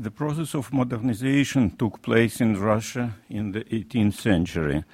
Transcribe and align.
The 0.00 0.12
process 0.12 0.54
of 0.54 0.72
modernization 0.72 1.76
took 1.76 2.02
place 2.02 2.40
in 2.40 2.60
Russia 2.60 3.16
in 3.28 3.50
the 3.50 3.64
18th 3.64 4.14
century. 4.14 4.84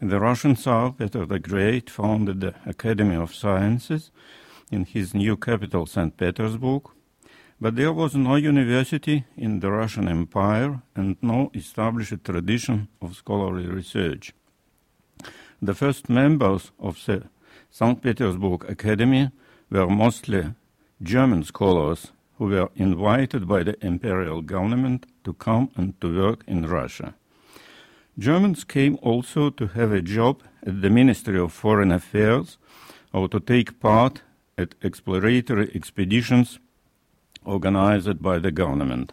The 0.00 0.20
Russian 0.20 0.54
Tsar 0.54 0.92
Peter 0.92 1.26
the 1.26 1.40
Great 1.40 1.90
founded 1.90 2.40
the 2.40 2.54
Academy 2.64 3.16
of 3.16 3.34
Sciences 3.34 4.12
in 4.70 4.84
his 4.84 5.12
new 5.12 5.36
capital, 5.36 5.86
St. 5.86 6.16
Petersburg, 6.16 6.82
but 7.60 7.74
there 7.74 7.92
was 7.92 8.14
no 8.14 8.36
university 8.36 9.24
in 9.36 9.58
the 9.58 9.72
Russian 9.72 10.06
Empire 10.06 10.82
and 10.94 11.16
no 11.20 11.50
established 11.52 12.22
tradition 12.22 12.86
of 13.02 13.16
scholarly 13.16 13.66
research. 13.66 14.34
The 15.60 15.74
first 15.74 16.08
members 16.08 16.70
of 16.78 17.04
the 17.04 17.24
St. 17.72 18.00
Petersburg 18.00 18.70
Academy 18.70 19.32
were 19.68 19.88
mostly 19.88 20.54
German 21.02 21.42
scholars 21.42 22.12
who 22.38 22.46
were 22.46 22.70
invited 22.76 23.46
by 23.46 23.62
the 23.62 23.76
imperial 23.84 24.42
government 24.42 25.06
to 25.24 25.32
come 25.34 25.70
and 25.76 26.00
to 26.00 26.14
work 26.22 26.44
in 26.46 26.66
Russia. 26.66 27.14
Germans 28.18 28.64
came 28.64 28.98
also 29.02 29.50
to 29.50 29.66
have 29.68 29.92
a 29.92 30.02
job 30.02 30.42
at 30.66 30.82
the 30.82 30.90
Ministry 30.90 31.38
of 31.38 31.52
Foreign 31.52 31.90
Affairs 31.90 32.58
or 33.12 33.28
to 33.28 33.40
take 33.40 33.80
part 33.80 34.22
at 34.56 34.74
exploratory 34.82 35.70
expeditions 35.74 36.58
organized 37.44 38.22
by 38.22 38.38
the 38.38 38.52
government. 38.52 39.12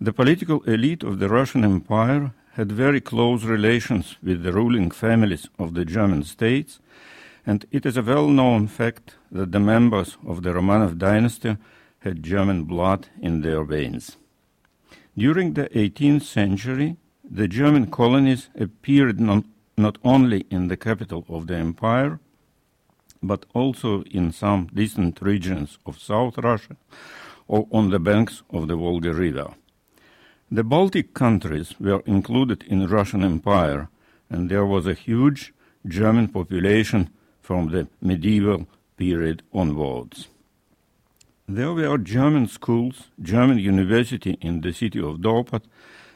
The 0.00 0.12
political 0.12 0.62
elite 0.64 1.02
of 1.02 1.18
the 1.18 1.28
Russian 1.28 1.64
Empire 1.64 2.32
had 2.52 2.70
very 2.72 3.00
close 3.00 3.44
relations 3.44 4.16
with 4.22 4.42
the 4.42 4.52
ruling 4.52 4.90
families 4.90 5.48
of 5.58 5.74
the 5.74 5.84
German 5.84 6.22
states, 6.22 6.80
and 7.46 7.64
it 7.70 7.86
is 7.86 7.96
a 7.96 8.02
well 8.02 8.28
known 8.28 8.66
fact 8.66 9.14
that 9.32 9.52
the 9.52 9.60
members 9.60 10.16
of 10.26 10.42
the 10.42 10.50
Romanov 10.50 10.98
dynasty 10.98 11.56
had 12.06 12.22
German 12.22 12.62
blood 12.62 13.08
in 13.20 13.40
their 13.40 13.64
veins. 13.64 14.16
During 15.18 15.54
the 15.54 15.68
18th 15.70 16.22
century, 16.22 16.96
the 17.28 17.48
German 17.48 17.90
colonies 17.90 18.48
appeared 18.54 19.18
non, 19.18 19.44
not 19.76 19.98
only 20.04 20.46
in 20.48 20.68
the 20.68 20.76
capital 20.76 21.24
of 21.28 21.48
the 21.48 21.56
empire, 21.56 22.20
but 23.20 23.44
also 23.54 24.02
in 24.18 24.30
some 24.30 24.68
distant 24.72 25.20
regions 25.20 25.78
of 25.84 25.98
South 25.98 26.38
Russia 26.38 26.76
or 27.48 27.66
on 27.72 27.90
the 27.90 27.98
banks 27.98 28.42
of 28.50 28.68
the 28.68 28.76
Volga 28.76 29.12
River. 29.12 29.48
The 30.48 30.62
Baltic 30.62 31.12
countries 31.12 31.74
were 31.80 32.02
included 32.06 32.62
in 32.68 32.78
the 32.78 32.88
Russian 32.98 33.24
Empire, 33.24 33.88
and 34.30 34.48
there 34.48 34.66
was 34.66 34.86
a 34.86 34.94
huge 34.94 35.52
German 35.88 36.28
population 36.28 37.10
from 37.40 37.70
the 37.70 37.88
medieval 38.00 38.68
period 38.96 39.42
onwards. 39.52 40.28
There 41.48 41.72
were 41.72 41.98
German 41.98 42.48
schools, 42.48 43.04
German 43.22 43.58
university 43.58 44.36
in 44.40 44.62
the 44.62 44.72
city 44.72 44.98
of 44.98 45.20
Dorpat, 45.20 45.62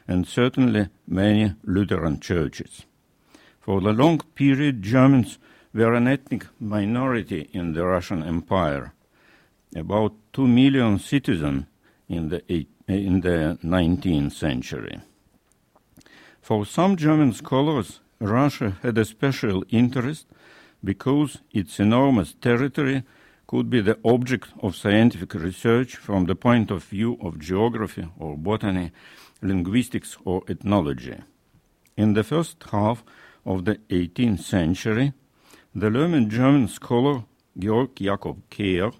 and 0.05 0.27
certainly 0.27 0.89
many 1.07 1.55
Lutheran 1.63 2.19
churches. 2.19 2.85
For 3.61 3.79
the 3.79 3.93
long 3.93 4.19
period, 4.35 4.81
Germans 4.81 5.39
were 5.73 5.93
an 5.93 6.07
ethnic 6.07 6.47
minority 6.59 7.49
in 7.53 7.71
the 7.71 7.85
Russian 7.85 8.23
Empire. 8.23 8.93
About 9.73 10.13
two 10.33 10.47
million 10.47 10.99
citizens 10.99 11.65
in 12.09 12.27
the, 12.27 12.67
in 12.87 13.21
the 13.21 13.57
19th 13.63 14.33
century. 14.33 14.99
For 16.41 16.65
some 16.65 16.97
German 16.97 17.31
scholars, 17.31 18.01
Russia 18.19 18.77
had 18.81 18.97
a 18.97 19.05
special 19.05 19.63
interest 19.69 20.27
because 20.83 21.37
its 21.51 21.79
enormous 21.79 22.33
territory 22.33 23.03
could 23.51 23.69
be 23.69 23.81
the 23.81 23.99
object 24.05 24.47
of 24.63 24.77
scientific 24.77 25.33
research 25.33 25.97
from 25.97 26.23
the 26.23 26.35
point 26.35 26.71
of 26.71 26.85
view 26.85 27.17
of 27.19 27.37
geography 27.37 28.07
or 28.17 28.37
botany, 28.37 28.91
linguistics 29.41 30.17
or 30.23 30.41
ethnology. 30.47 31.17
In 31.97 32.13
the 32.13 32.23
first 32.23 32.63
half 32.71 33.03
of 33.45 33.65
the 33.65 33.75
18th 33.89 34.39
century, 34.39 35.11
the 35.75 35.89
learned 35.89 36.31
German 36.31 36.69
scholar 36.69 37.25
Georg 37.59 37.93
Jakob 37.95 38.41
Kehr 38.49 38.93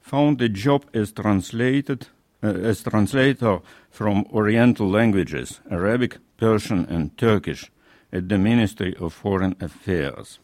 found 0.00 0.40
a 0.40 0.48
job 0.48 0.86
as 0.94 1.10
translated 1.10 2.06
uh, 2.44 2.46
as 2.46 2.84
translator 2.84 3.58
from 3.90 4.26
Oriental 4.32 4.88
languages, 4.88 5.60
Arabic, 5.68 6.18
Persian, 6.36 6.84
and 6.84 7.18
Turkish, 7.18 7.72
at 8.12 8.28
the 8.28 8.38
Ministry 8.38 8.94
of 9.00 9.12
Foreign 9.12 9.56
Affairs. 9.60 10.38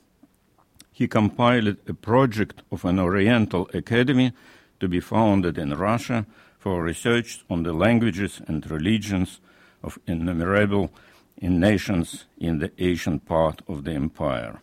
He 0.93 1.09
compiled 1.09 1.77
a 1.89 1.95
project 1.95 2.63
of 2.71 2.85
an 2.85 2.99
Oriental 2.99 3.69
academy 3.73 4.33
to 4.79 4.89
be 4.89 5.01
founded 5.01 5.59
in 5.59 5.75
Russia 5.75 6.27
for 6.59 6.83
research 6.83 7.45
on 7.49 7.63
the 7.63 7.73
languages 7.73 8.41
and 8.47 8.71
religions 8.71 9.41
of 9.83 9.99
innumerable 10.07 10.91
in 11.39 11.59
nations 11.59 12.27
in 12.39 12.59
the 12.59 12.71
Asian 12.79 13.19
part 13.19 13.63
of 13.67 13.85
the 13.85 13.93
empire. 13.93 14.61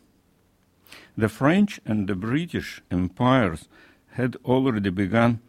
The 1.17 1.29
French 1.29 1.81
and 1.85 2.07
the 2.07 2.15
British 2.15 2.81
empires 2.89 3.67
had 4.11 4.37
already 4.45 4.89
begun 4.89 5.41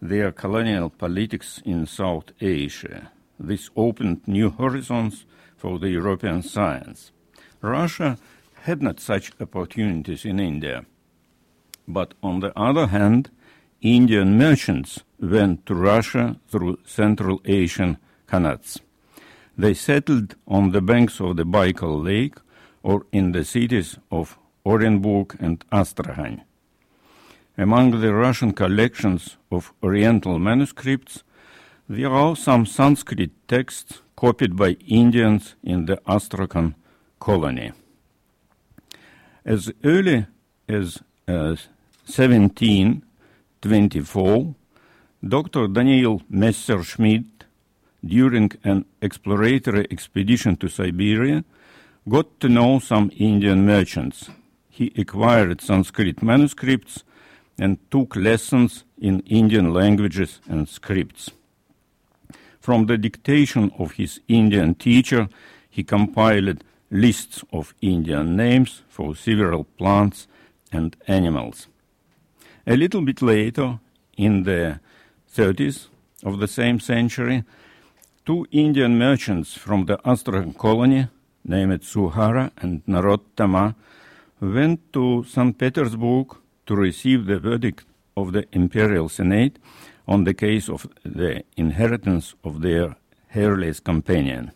their 0.00 0.32
colonial 0.32 0.90
politics 0.90 1.60
in 1.64 1.86
South 1.86 2.32
Asia. 2.40 3.10
This 3.38 3.68
opened 3.76 4.26
new 4.26 4.50
horizons 4.50 5.26
for 5.56 5.78
the 5.78 5.90
European 5.90 6.42
science. 6.42 7.10
Russia 7.60 8.18
had 8.64 8.82
not 8.82 8.98
such 8.98 9.30
opportunities 9.40 10.24
in 10.24 10.40
India. 10.40 10.86
But 11.86 12.14
on 12.22 12.40
the 12.40 12.58
other 12.58 12.86
hand, 12.86 13.30
Indian 13.82 14.38
merchants 14.38 15.00
went 15.20 15.66
to 15.66 15.74
Russia 15.74 16.36
through 16.48 16.78
Central 16.86 17.42
Asian 17.44 17.98
canals. 18.26 18.80
They 19.58 19.74
settled 19.74 20.36
on 20.48 20.72
the 20.72 20.80
banks 20.80 21.20
of 21.20 21.36
the 21.36 21.44
Baikal 21.44 22.02
Lake 22.02 22.36
or 22.82 23.04
in 23.12 23.32
the 23.32 23.44
cities 23.44 23.98
of 24.10 24.38
Orenburg 24.64 25.36
and 25.38 25.62
Astrakhan. 25.70 26.42
Among 27.58 28.00
the 28.00 28.14
Russian 28.14 28.52
collections 28.52 29.36
of 29.52 29.74
Oriental 29.82 30.38
manuscripts, 30.38 31.22
there 31.86 32.10
are 32.10 32.34
some 32.34 32.64
Sanskrit 32.64 33.30
texts 33.46 34.00
copied 34.16 34.56
by 34.56 34.78
Indians 34.88 35.54
in 35.62 35.84
the 35.84 36.00
Astrakhan 36.06 36.74
colony. 37.20 37.72
As 39.44 39.70
early 39.84 40.26
as 40.68 40.98
uh, 41.28 41.56
1724, 42.06 44.54
Dr. 45.28 45.68
Daniel 45.68 46.22
Messerschmidt, 46.30 47.44
during 48.02 48.50
an 48.64 48.86
exploratory 49.02 49.86
expedition 49.90 50.56
to 50.56 50.68
Siberia, 50.68 51.44
got 52.08 52.40
to 52.40 52.48
know 52.48 52.78
some 52.78 53.10
Indian 53.18 53.66
merchants. 53.66 54.30
He 54.70 54.90
acquired 54.96 55.60
Sanskrit 55.60 56.22
manuscripts 56.22 57.04
and 57.58 57.76
took 57.90 58.16
lessons 58.16 58.84
in 58.98 59.20
Indian 59.20 59.74
languages 59.74 60.40
and 60.48 60.66
scripts. 60.66 61.30
From 62.60 62.86
the 62.86 62.96
dictation 62.96 63.70
of 63.78 63.92
his 63.92 64.20
Indian 64.26 64.74
teacher, 64.74 65.28
he 65.68 65.84
compiled 65.84 66.64
lists 66.94 67.42
of 67.52 67.74
Indian 67.80 68.36
names 68.36 68.82
for 68.88 69.16
several 69.16 69.64
plants 69.64 70.28
and 70.70 70.96
animals. 71.08 71.66
A 72.66 72.76
little 72.76 73.02
bit 73.02 73.20
later, 73.20 73.80
in 74.16 74.44
the 74.44 74.78
30s 75.36 75.88
of 76.22 76.38
the 76.38 76.46
same 76.46 76.78
century, 76.78 77.42
two 78.24 78.46
Indian 78.52 78.96
merchants 78.96 79.58
from 79.58 79.86
the 79.86 79.98
Astrakhan 80.04 80.54
colony, 80.54 81.08
named 81.44 81.80
Suhara 81.82 82.52
and 82.58 82.86
Narottama, 82.86 83.74
went 84.40 84.92
to 84.92 85.24
St. 85.24 85.58
Petersburg 85.58 86.36
to 86.66 86.76
receive 86.76 87.26
the 87.26 87.40
verdict 87.40 87.84
of 88.16 88.32
the 88.32 88.46
imperial 88.52 89.08
senate 89.08 89.58
on 90.06 90.22
the 90.22 90.34
case 90.34 90.68
of 90.68 90.86
the 91.02 91.42
inheritance 91.56 92.34
of 92.44 92.62
their 92.62 92.94
heirless 93.34 93.80
companion. 93.80 94.52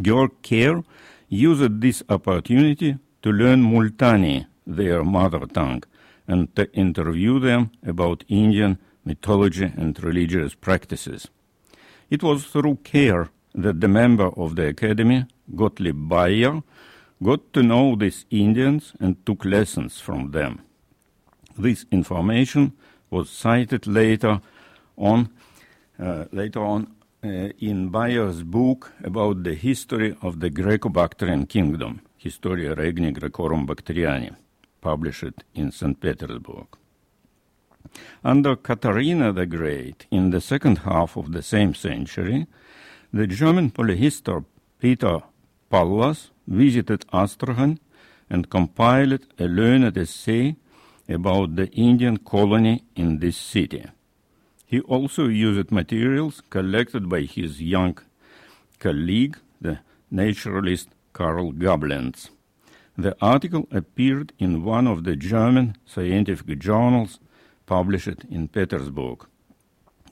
Georg 0.00 0.30
Kehr 0.42 0.84
used 1.30 1.80
this 1.80 2.02
opportunity 2.08 2.98
to 3.22 3.30
learn 3.30 3.62
Multani, 3.62 4.46
their 4.66 5.04
mother 5.04 5.46
tongue, 5.46 5.84
and 6.26 6.54
to 6.56 6.70
interview 6.72 7.38
them 7.38 7.70
about 7.86 8.24
Indian 8.28 8.78
mythology 9.04 9.72
and 9.76 10.02
religious 10.02 10.54
practices. 10.54 11.28
It 12.10 12.22
was 12.22 12.44
through 12.44 12.78
Kehr 12.84 13.30
that 13.54 13.80
the 13.80 13.88
member 13.88 14.28
of 14.36 14.56
the 14.56 14.66
academy, 14.68 15.26
Gottlieb 15.54 16.08
Bayer, 16.08 16.62
got 17.22 17.52
to 17.52 17.62
know 17.62 17.96
these 17.96 18.26
Indians 18.30 18.92
and 19.00 19.24
took 19.24 19.44
lessons 19.44 20.00
from 20.00 20.32
them. 20.32 20.60
This 21.56 21.84
information 21.90 22.72
was 23.10 23.30
cited 23.30 23.86
later 23.86 24.40
on, 24.96 25.30
uh, 25.98 26.24
later 26.32 26.64
on 26.64 26.88
Uh, 27.22 27.50
in 27.58 27.90
Bayer's 27.90 28.42
book 28.42 28.92
about 29.04 29.42
the 29.44 29.52
history 29.52 30.16
of 30.22 30.40
the 30.40 30.48
Greco-Bactrian 30.48 31.44
kingdom, 31.44 32.00
Historia 32.16 32.74
Regni 32.74 33.12
Graecorum 33.12 33.66
Bactriani, 33.66 34.34
published 34.80 35.44
in 35.54 35.70
St. 35.70 36.00
Petersburg. 36.00 36.66
Under 38.24 38.56
Katharina 38.56 39.34
the 39.34 39.44
Great, 39.44 40.06
in 40.10 40.30
the 40.30 40.40
second 40.40 40.78
half 40.78 41.18
of 41.18 41.32
the 41.32 41.42
same 41.42 41.74
century, 41.74 42.46
the 43.12 43.26
German 43.26 43.70
polyhistor 43.70 44.42
Peter 44.78 45.20
Pallas 45.68 46.30
visited 46.48 47.04
Astrakhan 47.12 47.80
and 48.30 48.48
compiled 48.48 49.26
a 49.38 49.44
learned 49.44 49.98
essay 49.98 50.56
about 51.06 51.54
the 51.56 51.68
Indian 51.72 52.16
colony 52.16 52.82
in 52.96 53.18
this 53.18 53.36
city. 53.36 53.84
He 54.70 54.78
also 54.82 55.26
used 55.26 55.72
materials 55.72 56.42
collected 56.48 57.08
by 57.08 57.22
his 57.22 57.60
young 57.60 57.98
colleague, 58.78 59.36
the 59.60 59.80
naturalist 60.12 60.90
Karl 61.12 61.52
Gablenz. 61.52 62.30
The 62.96 63.16
article 63.20 63.66
appeared 63.72 64.32
in 64.38 64.62
one 64.62 64.86
of 64.86 65.02
the 65.02 65.16
German 65.16 65.76
scientific 65.86 66.60
journals 66.60 67.18
published 67.66 68.22
in 68.30 68.46
Petersburg. 68.46 69.26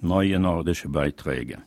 Neue 0.02 0.38
Nordische 0.38 0.88
Beiträge. 0.90 1.62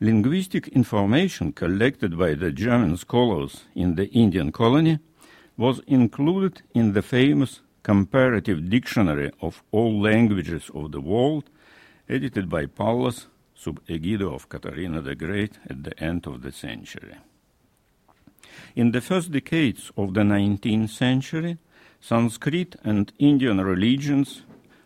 Linguistic 0.00 0.68
information 0.68 1.50
collected 1.52 2.18
by 2.18 2.34
the 2.34 2.52
German 2.52 2.98
scholars 2.98 3.64
in 3.74 3.94
the 3.94 4.08
Indian 4.08 4.52
colony 4.52 4.98
was 5.56 5.80
included 5.86 6.60
in 6.74 6.92
the 6.92 7.00
famous 7.00 7.62
Comparative 7.82 8.70
Dictionary 8.70 9.30
of 9.40 9.62
All 9.70 10.00
Languages 10.00 10.70
of 10.74 10.92
the 10.92 11.02
World, 11.02 11.50
edited 12.08 12.48
by 12.48 12.66
Pallas 12.66 13.26
sub 13.54 13.80
egido 13.86 14.34
of 14.34 14.48
Katharina 14.48 15.00
the 15.00 15.14
Great 15.14 15.58
at 15.68 15.84
the 15.84 15.98
end 16.02 16.26
of 16.26 16.42
the 16.42 16.52
century. 16.52 17.16
In 18.76 18.92
the 18.92 19.00
first 19.00 19.32
decades 19.32 19.90
of 19.96 20.14
the 20.14 20.22
19th 20.22 20.90
century, 20.90 21.58
Sanskrit 22.00 22.76
and 22.84 23.12
Indian 23.18 23.60
religions 23.60 24.42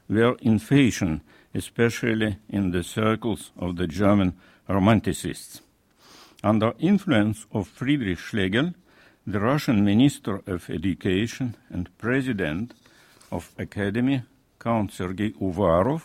were 0.09 0.37
in 0.41 0.59
fashion, 0.59 1.23
especially 1.55 2.37
in 2.49 2.71
the 2.71 2.85
circles 2.85 3.51
of 3.59 3.77
the 3.77 3.87
German 3.87 4.35
Romanticists. 4.69 5.61
Under 6.45 6.75
influence 6.79 7.47
of 7.53 7.67
Friedrich 7.67 8.19
Schlegel, 8.19 8.75
the 9.27 9.41
Russian 9.41 9.85
Minister 9.85 10.41
of 10.47 10.71
Education 10.71 11.57
and 11.69 11.91
President 11.99 12.73
of 13.33 13.51
Academy, 13.59 14.23
Count 14.61 14.93
Sergei 14.93 15.31
Uvarov, 15.33 16.03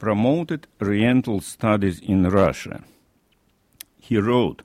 promoted 0.00 0.66
Oriental 0.82 1.40
studies 1.40 2.00
in 2.00 2.28
Russia. 2.28 2.82
He 3.98 4.16
wrote, 4.16 4.62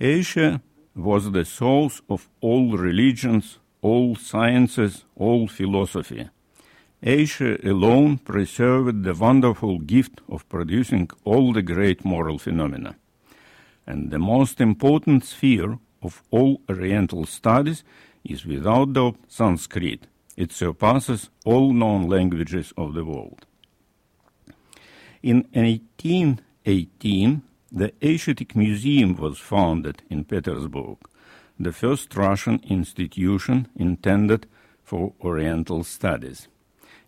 Asia 0.00 0.60
was 0.94 1.30
the 1.30 1.44
source 1.44 2.02
of 2.10 2.28
all 2.40 2.76
religions, 2.76 3.58
all 3.80 4.16
sciences, 4.16 5.04
all 5.16 5.46
philosophy. 5.48 6.28
Asia 7.02 7.56
alone 7.64 8.18
preserved 8.18 9.04
the 9.04 9.14
wonderful 9.14 9.78
gift 9.78 10.20
of 10.28 10.48
producing 10.48 11.08
all 11.24 11.52
the 11.52 11.62
great 11.62 12.04
moral 12.04 12.38
phenomena. 12.38 12.96
And 13.86 14.10
the 14.10 14.18
most 14.18 14.60
important 14.60 15.24
sphere 15.24 15.78
of 16.02 16.22
all 16.30 16.60
Oriental 16.68 17.26
studies 17.26 17.84
is 18.24 18.44
without 18.44 18.92
doubt 18.94 19.16
Sanskrit. 19.28 20.06
It 20.36 20.50
surpasses 20.50 21.30
all 21.44 21.72
known 21.72 22.08
languages 22.08 22.72
of 22.76 22.94
the 22.94 23.04
world. 23.04 23.46
In 25.24 25.46
1818, 25.54 27.42
the 27.72 27.92
Asiatic 28.04 28.54
Museum 28.54 29.16
was 29.16 29.38
founded 29.38 30.02
in 30.10 30.24
Petersburg, 30.24 30.98
the 31.58 31.72
first 31.72 32.14
Russian 32.14 32.60
institution 32.68 33.68
intended 33.74 34.46
for 34.82 35.14
Oriental 35.22 35.82
studies. 35.82 36.48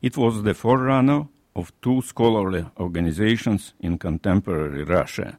It 0.01 0.17
was 0.17 0.45
the 0.45 0.55
forerunner 0.55 1.29
of 1.55 1.79
two 1.83 2.01
scholarly 2.01 2.65
organizations 2.81 3.75
in 3.81 3.99
contemporary 3.99 4.85
Russia 4.85 5.39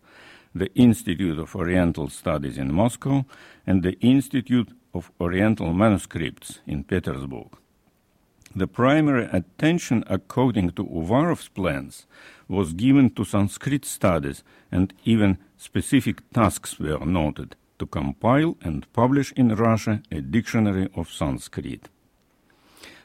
the 0.54 0.72
Institute 0.76 1.40
of 1.40 1.56
Oriental 1.56 2.10
Studies 2.10 2.60
in 2.60 2.72
Moscow 2.72 3.26
and 3.66 3.82
the 3.82 3.98
Institute 4.02 4.70
of 4.94 5.12
Oriental 5.20 5.74
Manuscripts 5.74 6.60
in 6.68 6.84
Petersburg. 6.84 7.58
The 8.56 8.68
primary 8.68 9.26
attention, 9.32 10.04
according 10.08 10.72
to 10.72 10.84
Uvarov's 10.86 11.48
plans, 11.48 12.08
was 12.48 12.74
given 12.74 13.10
to 13.12 13.26
Sanskrit 13.26 13.86
studies, 13.86 14.44
and 14.72 14.94
even 15.04 15.38
specific 15.58 16.22
tasks 16.32 16.80
were 16.80 17.06
noted 17.06 17.56
to 17.80 17.86
compile 17.86 18.58
and 18.62 18.92
publish 18.94 19.32
in 19.34 19.56
Russia 19.56 20.02
a 20.12 20.22
dictionary 20.22 20.90
of 20.96 21.10
Sanskrit. 21.10 21.90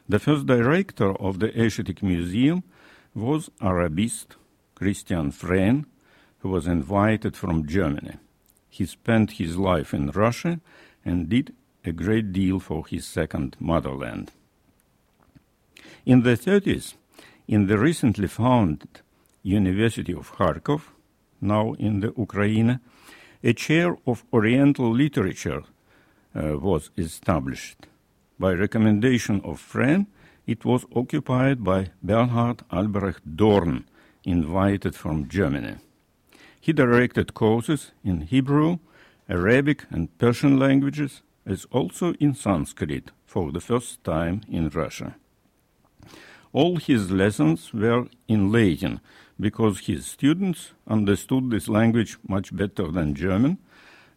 The 0.08 0.18
first 0.18 0.46
director 0.46 1.12
of 1.14 1.38
the 1.38 1.60
Asiatic 1.60 2.02
Museum 2.02 2.62
was 3.14 3.50
Arabist 3.60 4.36
Christian 4.74 5.30
Frähn, 5.30 5.84
who 6.40 6.48
was 6.48 6.66
invited 6.66 7.36
from 7.36 7.66
Germany. 7.66 8.16
He 8.68 8.86
spent 8.86 9.32
his 9.32 9.56
life 9.56 9.94
in 9.94 10.10
Russia 10.10 10.60
and 11.04 11.28
did 11.28 11.54
a 11.84 11.92
great 11.92 12.32
deal 12.32 12.58
for 12.58 12.86
his 12.86 13.06
second 13.06 13.56
motherland. 13.60 14.32
In 16.04 16.22
the 16.22 16.36
30s, 16.36 16.94
in 17.46 17.66
the 17.66 17.78
recently 17.78 18.28
founded 18.28 19.01
University 19.42 20.12
of 20.12 20.32
Kharkov, 20.32 20.82
now 21.40 21.72
in 21.74 22.00
the 22.00 22.12
Ukraine, 22.16 22.80
a 23.42 23.52
chair 23.52 23.96
of 24.06 24.24
Oriental 24.32 24.90
literature 24.90 25.64
uh, 26.34 26.58
was 26.58 26.90
established. 26.96 27.86
By 28.38 28.52
recommendation 28.52 29.40
of 29.44 29.60
Frähn, 29.60 30.06
it 30.46 30.64
was 30.64 30.86
occupied 30.94 31.62
by 31.62 31.90
Bernhard 32.02 32.62
Albrecht 32.70 33.36
Dorn, 33.36 33.84
invited 34.24 34.94
from 34.94 35.28
Germany. 35.28 35.76
He 36.60 36.72
directed 36.72 37.34
courses 37.34 37.92
in 38.04 38.22
Hebrew, 38.22 38.78
Arabic, 39.28 39.84
and 39.90 40.16
Persian 40.18 40.58
languages, 40.58 41.22
as 41.44 41.66
also 41.72 42.14
in 42.20 42.34
Sanskrit 42.34 43.10
for 43.26 43.50
the 43.50 43.60
first 43.60 44.04
time 44.04 44.42
in 44.48 44.68
Russia. 44.68 45.16
All 46.52 46.76
his 46.76 47.10
lessons 47.10 47.72
were 47.72 48.06
in 48.28 48.52
Latin 48.52 49.00
because 49.42 49.86
his 49.86 50.06
students 50.06 50.72
understood 50.86 51.50
this 51.50 51.68
language 51.68 52.16
much 52.28 52.54
better 52.54 52.86
than 52.92 53.14
German, 53.14 53.58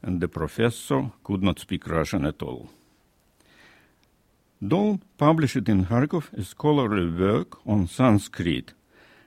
and 0.04 0.22
the 0.22 0.28
professor 0.28 1.12
could 1.24 1.42
not 1.42 1.58
speak 1.58 1.88
Russian 1.88 2.26
at 2.26 2.44
all. 2.44 2.70
Dorn 4.66 5.02
published 5.18 5.68
in 5.68 5.86
Kharkov 5.86 6.32
a 6.34 6.44
scholarly 6.44 7.10
work 7.10 7.58
on 7.66 7.88
Sanskrit, 7.88 8.74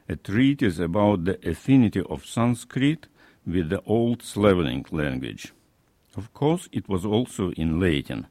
a 0.09 0.15
treatise 0.15 0.79
about 0.79 1.25
the 1.25 1.37
affinity 1.51 2.03
of 2.09 2.25
Sanskrit 2.25 3.09
with 3.45 3.69
the 3.69 3.83
Old 3.85 4.23
Slavonic 4.23 4.93
language. 4.93 5.53
Of 6.17 6.33
course, 6.33 6.69
it 6.71 6.89
was 6.89 7.05
also 7.05 7.51
in 7.63 7.81
Latin. 7.81 8.29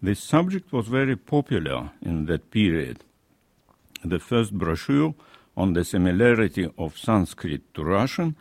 This 0.00 0.20
subject 0.20 0.72
was 0.72 0.86
very 0.86 1.16
popular 1.16 1.90
in 2.00 2.26
that 2.26 2.50
period. 2.50 3.02
The 4.04 4.20
first 4.20 4.52
brochure 4.52 5.14
on 5.56 5.72
the 5.72 5.84
similarity 5.84 6.68
of 6.76 6.98
Sanskrit 6.98 7.72
to 7.74 7.84
Russian 7.84 8.36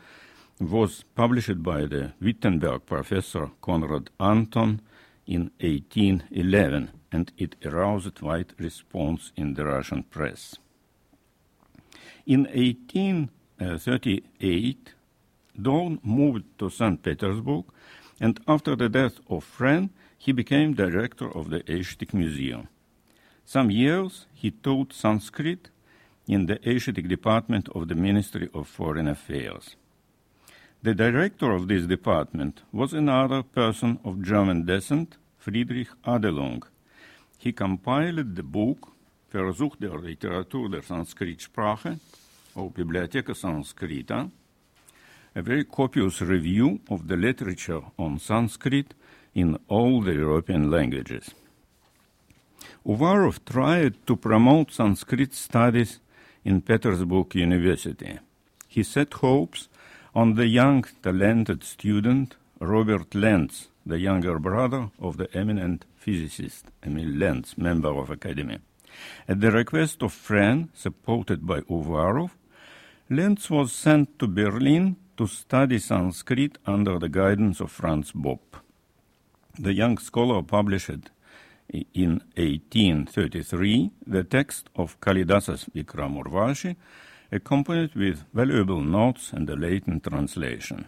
was 0.60 1.06
published 1.16 1.64
by 1.64 1.86
the 1.86 2.12
Wittenberg 2.22 2.86
professor 2.86 3.52
Konrad 3.62 4.10
Anton 4.20 4.82
in 5.26 5.52
1811, 5.60 6.92
and 7.12 7.32
it 7.38 7.56
aroused 7.66 8.22
wide 8.22 8.54
response 8.58 9.32
in 9.36 9.54
the 9.54 9.66
Russian 9.66 10.04
press. 10.04 10.58
In 12.26 12.46
1838, 12.46 14.94
Dorn 15.62 16.00
moved 16.04 16.46
to 16.58 16.70
St. 16.70 17.04
Petersburg, 17.04 17.66
and 18.20 18.40
after 18.48 18.76
the 18.76 18.90
death 18.90 19.20
of 19.30 19.46
Frähn, 19.46 19.92
he 20.18 20.32
became 20.32 20.74
director 20.74 21.30
of 21.36 21.50
the 21.50 21.70
Asiatic 21.72 22.14
Museum. 22.14 22.68
Some 23.46 23.70
years 23.70 24.26
he 24.34 24.52
taught 24.52 24.94
Sanskrit 24.94 25.70
in 26.28 26.46
the 26.46 26.60
Asiatic 26.68 27.08
Department 27.08 27.70
of 27.76 27.88
the 27.88 27.96
Ministry 27.96 28.50
of 28.54 28.68
Foreign 28.68 29.08
Affairs. 29.08 29.76
The 30.82 30.94
director 30.94 31.52
of 31.52 31.68
this 31.68 31.86
department 31.86 32.62
was 32.72 32.94
another 32.94 33.44
person 33.44 34.00
of 34.04 34.22
German 34.22 34.66
descent, 34.66 35.18
Friedrich 35.38 35.90
Adelung. 36.06 36.64
He 37.38 37.52
compiled 37.52 38.36
the 38.36 38.44
book 38.44 38.90
Versuch 39.32 39.80
der 39.80 39.98
Literatur 39.98 40.70
der 40.70 40.82
Sanskrit-Sprache, 40.82 42.00
or 42.56 42.70
Bibliotheca 42.70 43.34
Sanskrita, 43.34 44.30
a 45.36 45.42
very 45.42 45.64
copious 45.64 46.22
review 46.22 46.80
of 46.90 47.08
the 47.08 47.18
literature 47.18 47.82
on 47.98 48.20
Sanskrit 48.20 48.94
in 49.34 49.58
all 49.68 50.02
the 50.02 50.14
European 50.14 50.70
languages. 50.70 51.32
Uvarov 52.86 53.44
tried 53.46 54.06
to 54.06 54.16
promote 54.16 54.72
Sanskrit 54.72 55.34
studies 55.34 56.00
in 56.44 56.62
Petersburg 56.62 57.36
University. 57.36 58.20
He 58.68 58.84
set 58.84 59.14
hopes 59.14 59.70
on 60.16 60.36
the 60.36 60.48
young, 60.48 60.86
talented 61.02 61.64
student 61.64 62.36
Robert 62.60 63.14
Lenz, 63.16 63.70
the 63.86 64.00
younger 64.00 64.40
brother 64.40 64.90
of 65.00 65.18
the 65.18 65.30
eminent 65.36 65.86
physicist 65.96 66.66
Emil 66.86 67.10
Lenz, 67.10 67.58
member 67.58 67.90
of 67.90 68.10
Academy. 68.10 68.60
At 69.28 69.42
the 69.42 69.52
request 69.52 70.04
of 70.04 70.14
Frähn, 70.14 70.70
supported 70.74 71.46
by 71.46 71.62
Uvarov, 71.62 72.32
Lenz 73.10 73.50
was 73.50 73.72
sent 73.72 74.18
to 74.20 74.28
Berlin 74.28 74.96
to 75.18 75.28
study 75.28 75.80
Sanskrit 75.80 76.58
under 76.66 76.98
the 77.00 77.10
guidance 77.10 77.60
of 77.60 77.72
Franz 77.72 78.12
Bopp. 78.12 78.62
The 79.60 79.74
young 79.74 79.98
scholar 79.98 80.42
published 80.42 81.12
in 81.70 82.22
1833 82.36 83.92
the 84.06 84.24
text 84.24 84.70
of 84.76 85.00
Kalidasas 85.00 85.70
Vikramurvashi, 85.76 86.76
accompanied 87.32 87.96
with 87.96 88.26
valuable 88.34 88.82
notes 88.82 89.34
and 89.34 89.50
a 89.50 89.56
Latin 89.56 90.00
translation. 90.00 90.88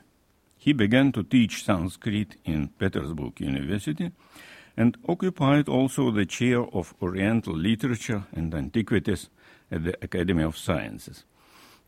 He 0.58 0.74
began 0.74 1.12
to 1.13 1.24
teach 1.24 1.63
Sanskrit 1.63 2.38
in 2.46 2.70
Petersburg 2.79 3.39
University 3.39 4.12
and 4.77 4.98
occupied 5.08 5.70
also 5.70 6.12
the 6.12 6.25
chair 6.25 6.62
of 6.62 6.94
Oriental 7.01 7.55
Literature 7.55 8.24
and 8.34 8.53
Antiquities 8.53 9.29
at 9.72 9.84
the 9.84 9.98
Academy 10.01 10.44
of 10.44 10.58
Sciences, 10.58 11.24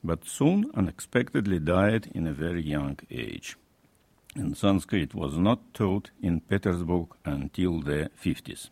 but 0.03 0.25
soon 0.25 0.72
unexpectedly 0.74 1.60
died 1.60 2.10
in 2.13 2.27
a 2.27 2.34
very 2.34 2.63
young 2.63 2.98
age. 3.12 3.58
And 4.36 4.56
Sanskrit 4.56 5.13
was 5.15 5.38
not 5.38 5.74
taught 5.74 6.12
in 6.22 6.41
Petersburg 6.41 7.08
until 7.25 7.82
the 7.82 8.10
50s. 8.24 8.70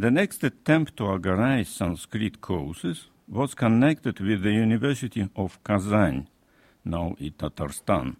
The 0.00 0.10
next 0.10 0.42
attempt 0.44 0.96
to 0.96 1.04
organize 1.04 1.68
Sanskrit 1.68 2.40
courses 2.40 3.08
was 3.28 3.54
connected 3.54 4.18
with 4.18 4.42
the 4.42 4.52
University 4.52 5.28
of 5.36 5.62
Kazan, 5.62 6.26
now 6.82 7.14
in 7.18 7.32
Tatarstan. 7.32 8.16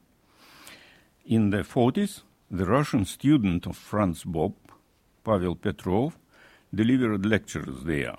In 1.25 1.49
the 1.49 1.63
40s, 1.63 2.21
the 2.51 2.67
Russian 2.67 3.07
student 3.07 3.67
of 3.67 3.79
Franz 3.79 4.25
Bopp, 4.25 4.53
Pavel 5.25 5.57
Petrov, 5.57 6.19
delivered 6.75 7.25
lectures 7.25 7.85
there. 7.85 8.19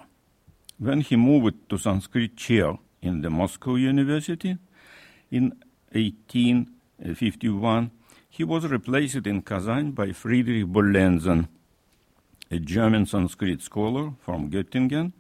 When 0.80 1.02
he 1.02 1.16
moved 1.16 1.70
to 1.70 1.78
Sanskrit 1.78 2.36
chair 2.36 2.80
in 3.04 3.22
the 3.22 3.30
Moscow 3.30 3.76
University 3.76 4.58
in 5.30 5.54
1851, 5.92 7.92
he 8.28 8.44
was 8.44 8.66
replaced 8.66 9.28
in 9.28 9.44
Kazan 9.44 9.92
by 9.92 10.14
Friedrich 10.14 10.66
Bollensen, 10.66 11.48
a 12.52 12.60
German 12.60 13.06
Sanskrit 13.06 13.62
scholar 13.62 14.12
from 14.20 14.52
Göttingen 14.52 15.14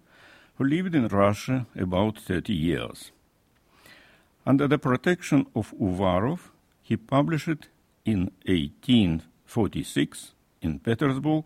who 0.56 0.66
lived 0.66 0.94
in 0.94 1.08
Russia 1.08 1.66
about 1.80 2.20
30 2.20 2.54
years. 2.54 3.12
Under 4.46 4.68
the 4.68 4.78
protection 4.78 5.46
of 5.56 5.74
Uvarov, 5.80 6.50
he 6.82 6.98
published 6.98 7.70
in 8.04 8.32
1846 8.46 10.34
in 10.62 10.80
Petersburg 10.80 11.46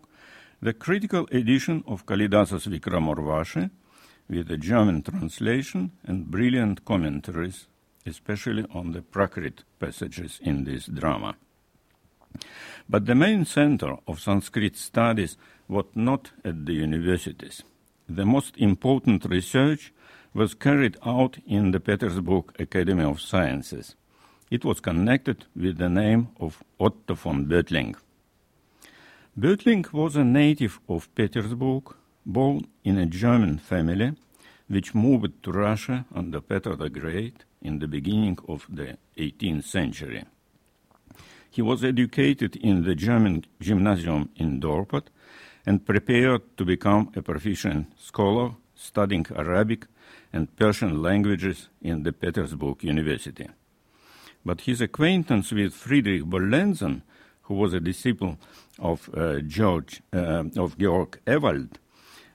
the 0.60 0.72
critical 0.72 1.28
edition 1.30 1.84
of 1.86 2.04
Kalidasas 2.04 2.66
Vikramurvashi 2.66 3.70
with 4.28 4.50
a 4.50 4.56
German 4.56 5.02
translation 5.02 5.92
and 6.04 6.26
brilliant 6.26 6.84
commentaries, 6.84 7.68
especially 8.04 8.64
on 8.74 8.90
the 8.90 9.02
Prakrit 9.02 9.62
passages 9.78 10.40
in 10.42 10.64
this 10.64 10.86
drama. 10.86 11.36
But 12.88 13.06
the 13.06 13.14
main 13.14 13.44
center 13.44 13.96
of 14.06 14.20
Sanskrit 14.20 14.76
studies 14.76 15.36
was 15.68 15.86
not 15.94 16.32
at 16.44 16.66
the 16.66 16.74
universities. 16.74 17.62
The 18.08 18.24
most 18.24 18.56
important 18.58 19.24
research 19.24 19.92
was 20.32 20.54
carried 20.54 20.96
out 21.04 21.38
in 21.46 21.72
the 21.72 21.80
Petersburg 21.80 22.44
Academy 22.58 23.04
of 23.04 23.20
Sciences. 23.20 23.96
It 24.50 24.64
was 24.64 24.80
connected 24.80 25.46
with 25.56 25.78
the 25.78 25.88
name 25.88 26.28
of 26.38 26.62
Otto 26.78 27.14
von 27.14 27.46
Böhtlingk. 27.46 27.96
Böhtlingk 29.38 29.92
was 29.92 30.14
a 30.14 30.24
native 30.24 30.78
of 30.88 31.12
Petersburg, 31.14 31.94
born 32.24 32.66
in 32.84 32.98
a 32.98 33.06
German 33.06 33.58
family, 33.58 34.12
which 34.68 34.94
moved 34.94 35.42
to 35.42 35.52
Russia 35.52 36.04
under 36.14 36.40
Peter 36.40 36.76
the 36.76 36.90
Great 36.90 37.44
in 37.60 37.78
the 37.78 37.88
beginning 37.88 38.38
of 38.48 38.66
the 38.68 38.96
18th 39.16 39.64
century. 39.64 40.24
He 41.50 41.62
was 41.62 41.82
educated 41.82 42.56
in 42.56 42.84
the 42.84 42.94
German 42.94 43.44
gymnasium 43.60 44.28
in 44.36 44.60
Dorpat 44.60 45.08
and 45.66 45.84
prepared 45.84 46.42
to 46.56 46.64
become 46.64 47.10
a 47.16 47.22
proficient 47.22 47.86
scholar 47.98 48.52
studying 48.74 49.26
Arabic 49.34 49.86
and 50.32 50.54
Persian 50.56 51.02
languages 51.02 51.68
in 51.82 52.04
the 52.04 52.12
Petersburg 52.12 52.84
University. 52.84 53.48
But 54.44 54.62
his 54.62 54.80
acquaintance 54.80 55.50
with 55.50 55.74
Friedrich 55.74 56.22
Bollensen 56.22 57.02
who 57.46 57.54
was 57.54 57.72
a 57.72 57.80
disciple 57.80 58.38
of 58.78 59.08
uh, 59.14 59.38
George 59.40 60.02
uh, 60.12 60.44
of 60.56 60.76
Georg 60.78 61.20
Ewald, 61.26 61.78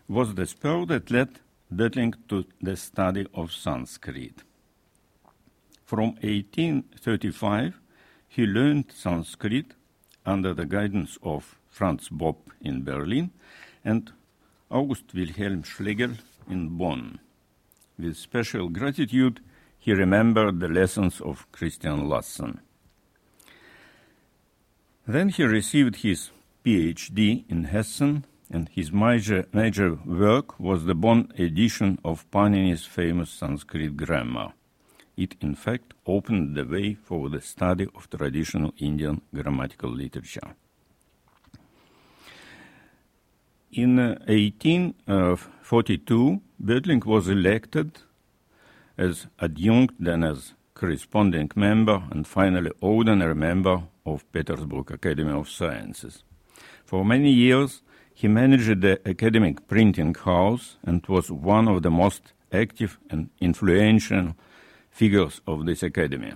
was 0.08 0.36
the 0.36 0.46
spur 0.46 0.86
that 0.86 1.12
led 1.12 1.40
Böhtlingk 1.74 2.16
to 2.30 2.46
the 2.62 2.76
study 2.76 3.28
of 3.34 3.52
Sanskrit. 3.52 4.44
From 5.86 6.16
1835, 6.22 7.80
he 8.28 8.46
learned 8.46 8.92
Sanskrit 8.94 9.74
under 10.26 10.54
the 10.54 10.66
guidance 10.66 11.18
of 11.22 11.60
Franz 11.72 12.10
Bopp 12.10 12.38
in 12.62 12.84
Berlin 12.84 13.32
and 13.84 14.12
August 14.70 15.13
Wilhelm 15.16 15.63
Schlegel 15.63 16.13
in 16.50 16.78
Bonn. 16.78 17.20
With 17.98 18.18
special 18.18 18.70
gratitude, 18.70 19.40
he 19.80 19.94
remembered 19.94 20.60
the 20.60 20.68
lessons 20.68 21.20
of 21.22 21.51
Christian 21.51 22.08
Lassen. 22.08 22.60
Then 25.08 25.30
he 25.30 25.44
received 25.44 25.98
his 25.98 26.30
PhD 26.63 27.44
in 27.50 27.66
Hessen, 27.66 28.25
and 28.54 28.70
his 28.70 28.92
major, 28.92 29.46
major 29.54 29.98
work 30.06 30.60
was 30.60 30.86
the 30.86 30.94
Bonn 30.94 31.32
edition 31.38 31.98
of 32.04 32.30
Panini's 32.30 32.86
famous 32.86 33.32
Sanskrit 33.32 33.98
grammar. 33.98 34.54
It, 35.18 35.36
in 35.42 35.56
fact, 35.56 35.94
opened 36.06 36.56
the 36.56 36.66
way 36.66 36.94
for 36.94 37.30
the 37.30 37.42
study 37.42 37.88
of 37.96 38.10
traditional 38.10 38.74
Indian 38.78 39.22
grammatical 39.34 39.90
literature. 39.90 40.56
In 43.74 43.96
1842, 44.28 44.94
uh, 45.08 46.38
Böhtlingk 46.62 47.06
was 47.06 47.30
elected 47.30 48.00
as 48.98 49.28
adjunct, 49.40 49.96
then 49.98 50.25
as 50.25 50.56
corresponding 50.74 51.50
member, 51.56 52.04
and 52.12 52.28
finally 52.28 52.72
ordinary 52.82 53.34
member 53.34 53.84
of 54.06 54.30
Petersburg 54.34 54.92
Academy 54.92 55.32
of 55.32 55.48
Sciences. 55.50 56.25
For 56.84 57.06
many 57.06 57.32
years, 57.32 57.82
he 58.13 58.28
managed 58.28 58.82
the 58.82 59.00
academic 59.08 59.66
printing 59.70 60.16
house 60.16 60.75
and 60.84 61.06
was 61.08 61.32
one 61.32 61.70
of 61.70 61.82
the 61.82 61.92
most 61.92 62.34
active 62.51 63.00
and 63.10 63.30
influential 63.40 64.36
figures 64.90 65.40
of 65.48 65.66
this 65.66 65.82
academy. 65.82 66.34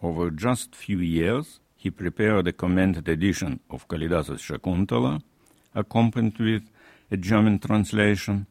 Over 0.00 0.30
just 0.30 0.76
few 0.76 1.00
years, 1.00 1.58
he 1.74 1.90
prepared 1.90 2.46
a 2.46 2.52
commented 2.52 3.08
edition 3.08 3.58
of 3.68 3.88
Kalidasas 3.88 4.38
Shakuntala, 4.38 5.22
accompanied 5.76 6.38
with 6.40 6.62
a 7.10 7.16
German 7.16 7.60
translation. 7.60 8.46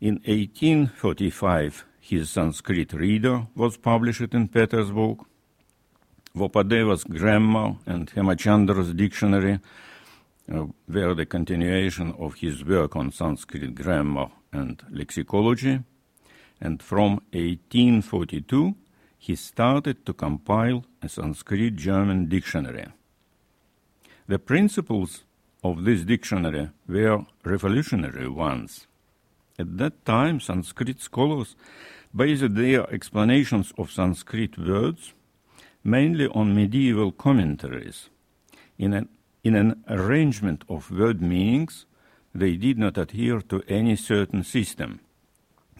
In 0.00 0.14
1845, 0.24 1.84
his 2.00 2.30
Sanskrit 2.30 2.92
reader 2.92 3.46
was 3.54 3.76
published 3.76 4.34
in 4.34 4.48
Petersburg, 4.48 5.18
Vopadeva's 6.34 7.04
grammar 7.04 7.76
and 7.86 8.08
Hemachandra's 8.10 8.94
dictionary 8.94 9.58
uh, 10.52 10.66
were 10.88 11.14
the 11.14 11.26
continuation 11.26 12.12
of 12.18 12.34
his 12.34 12.64
work 12.64 12.96
on 12.96 13.10
Sanskrit 13.10 13.74
grammar 13.74 14.28
and 14.52 14.78
lexicology, 14.90 15.84
and 16.60 16.82
from 16.82 17.20
1842 17.32 18.74
he 19.18 19.36
started 19.36 20.06
to 20.06 20.12
compile 20.12 20.84
a 21.02 21.08
Sanskrit 21.08 21.76
German 21.76 22.28
dictionary. 22.28 22.86
The 24.28 24.38
principles 24.38 25.24
of 25.62 25.84
this 25.84 26.04
dictionary 26.04 26.70
were 26.88 27.26
revolutionary 27.44 28.28
ones. 28.28 28.86
At 29.58 29.76
that 29.78 30.04
time, 30.04 30.40
Sanskrit 30.40 31.00
scholars 31.00 31.54
based 32.14 32.54
their 32.54 32.88
explanations 32.90 33.72
of 33.76 33.90
Sanskrit 33.90 34.58
words 34.58 35.12
mainly 35.84 36.28
on 36.28 36.54
medieval 36.54 37.12
commentaries. 37.12 38.08
In 38.78 38.92
an, 38.92 39.08
in 39.44 39.54
an 39.54 39.84
arrangement 39.88 40.64
of 40.68 40.90
word 40.90 41.22
meanings, 41.22 41.86
they 42.34 42.56
did 42.56 42.78
not 42.78 42.98
adhere 42.98 43.40
to 43.42 43.62
any 43.68 43.96
certain 43.96 44.44
system. 44.44 45.00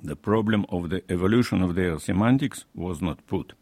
The 0.03 0.17
problem 0.17 0.65
of 0.69 0.91
the 0.91 1.03
evolution 1.11 1.63
of 1.63 1.75
their 1.75 1.99
semantics 1.99 2.65
was 2.75 3.03
not 3.03 3.27
put. 3.27 3.53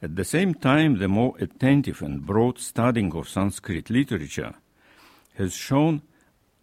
At 0.00 0.16
the 0.16 0.24
same 0.24 0.54
time, 0.54 0.98
the 0.98 1.08
more 1.08 1.34
attentive 1.38 2.02
and 2.02 2.26
broad 2.26 2.58
studying 2.58 3.14
of 3.14 3.28
Sanskrit 3.28 3.88
literature 3.88 4.54
has 5.34 5.54
shown 5.54 6.02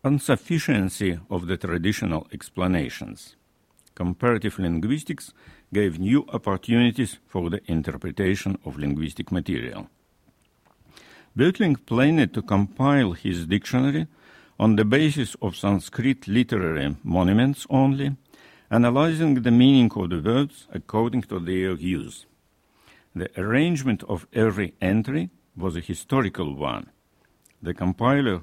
insufficiency 0.03 1.19
of 1.29 1.47
the 1.47 1.57
traditional 1.57 2.27
explanations. 2.31 3.35
Comparative 3.95 4.59
linguistics 4.59 5.33
gave 5.73 5.99
new 5.99 6.25
opportunities 6.29 7.17
for 7.27 7.49
the 7.49 7.61
interpretation 7.67 8.57
of 8.65 8.77
linguistic 8.77 9.31
material. 9.31 9.89
Böhtlingk 11.38 11.85
planned 11.85 12.33
to 12.33 12.41
compile 12.41 13.11
his 13.11 13.45
dictionary 13.45 14.07
on 14.59 14.75
the 14.75 14.85
basis 14.85 15.35
of 15.41 15.55
Sanskrit 15.55 16.27
literary 16.27 16.95
monuments 17.03 17.65
only, 17.69 18.15
analyzing 18.71 19.41
the 19.41 19.51
meaning 19.51 19.91
of 19.95 20.09
the 20.09 20.19
words 20.19 20.67
according 20.73 21.23
to 21.23 21.39
their 21.39 21.73
use. 21.73 22.25
The 23.15 23.29
arrangement 23.39 24.03
of 24.03 24.27
every 24.33 24.73
entry 24.81 25.29
was 25.55 25.75
a 25.75 25.81
historical 25.81 26.55
one. 26.55 26.89
The 27.61 27.73
compiler 27.73 28.41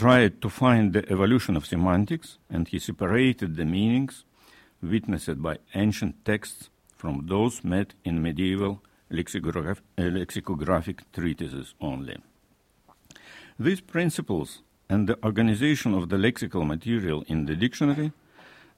tried 0.00 0.40
to 0.40 0.48
find 0.48 0.94
the 0.94 1.04
evolution 1.12 1.58
of 1.58 1.66
semantics, 1.66 2.38
and 2.48 2.66
he 2.68 2.78
separated 2.78 3.56
the 3.56 3.66
meanings 3.66 4.24
witnessed 4.82 5.42
by 5.42 5.58
ancient 5.74 6.24
texts 6.24 6.70
from 6.96 7.26
those 7.26 7.62
met 7.62 7.92
in 8.02 8.22
medieval 8.22 8.80
lexicograph- 9.10 9.82
uh, 9.98 10.04
lexicographic 10.04 10.98
treatises 11.12 11.74
only. 11.82 12.16
These 13.58 13.82
principles 13.82 14.62
and 14.88 15.06
the 15.06 15.18
organization 15.22 15.92
of 15.92 16.08
the 16.08 16.16
lexical 16.16 16.66
material 16.66 17.22
in 17.26 17.44
the 17.44 17.54
dictionary 17.54 18.12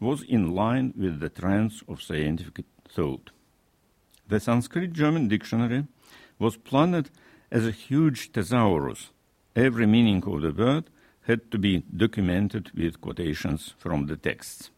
was 0.00 0.22
in 0.22 0.56
line 0.56 0.92
with 0.96 1.20
the 1.20 1.28
trends 1.28 1.84
of 1.86 2.02
scientific 2.02 2.64
thought. 2.88 3.30
The 4.26 4.40
Sanskrit 4.40 4.92
German 4.92 5.28
dictionary 5.28 5.84
was 6.40 6.56
planned 6.56 7.10
as 7.52 7.64
a 7.64 7.78
huge 7.86 8.32
thesaurus. 8.32 9.10
Every 9.54 9.86
meaning 9.86 10.24
of 10.26 10.42
the 10.42 10.50
word 10.50 10.84
had 11.26 11.50
to 11.50 11.58
be 11.58 11.82
documented 11.96 12.70
with 12.74 13.00
quotations 13.00 13.74
from 13.78 14.06
the 14.06 14.16
texts. 14.16 14.70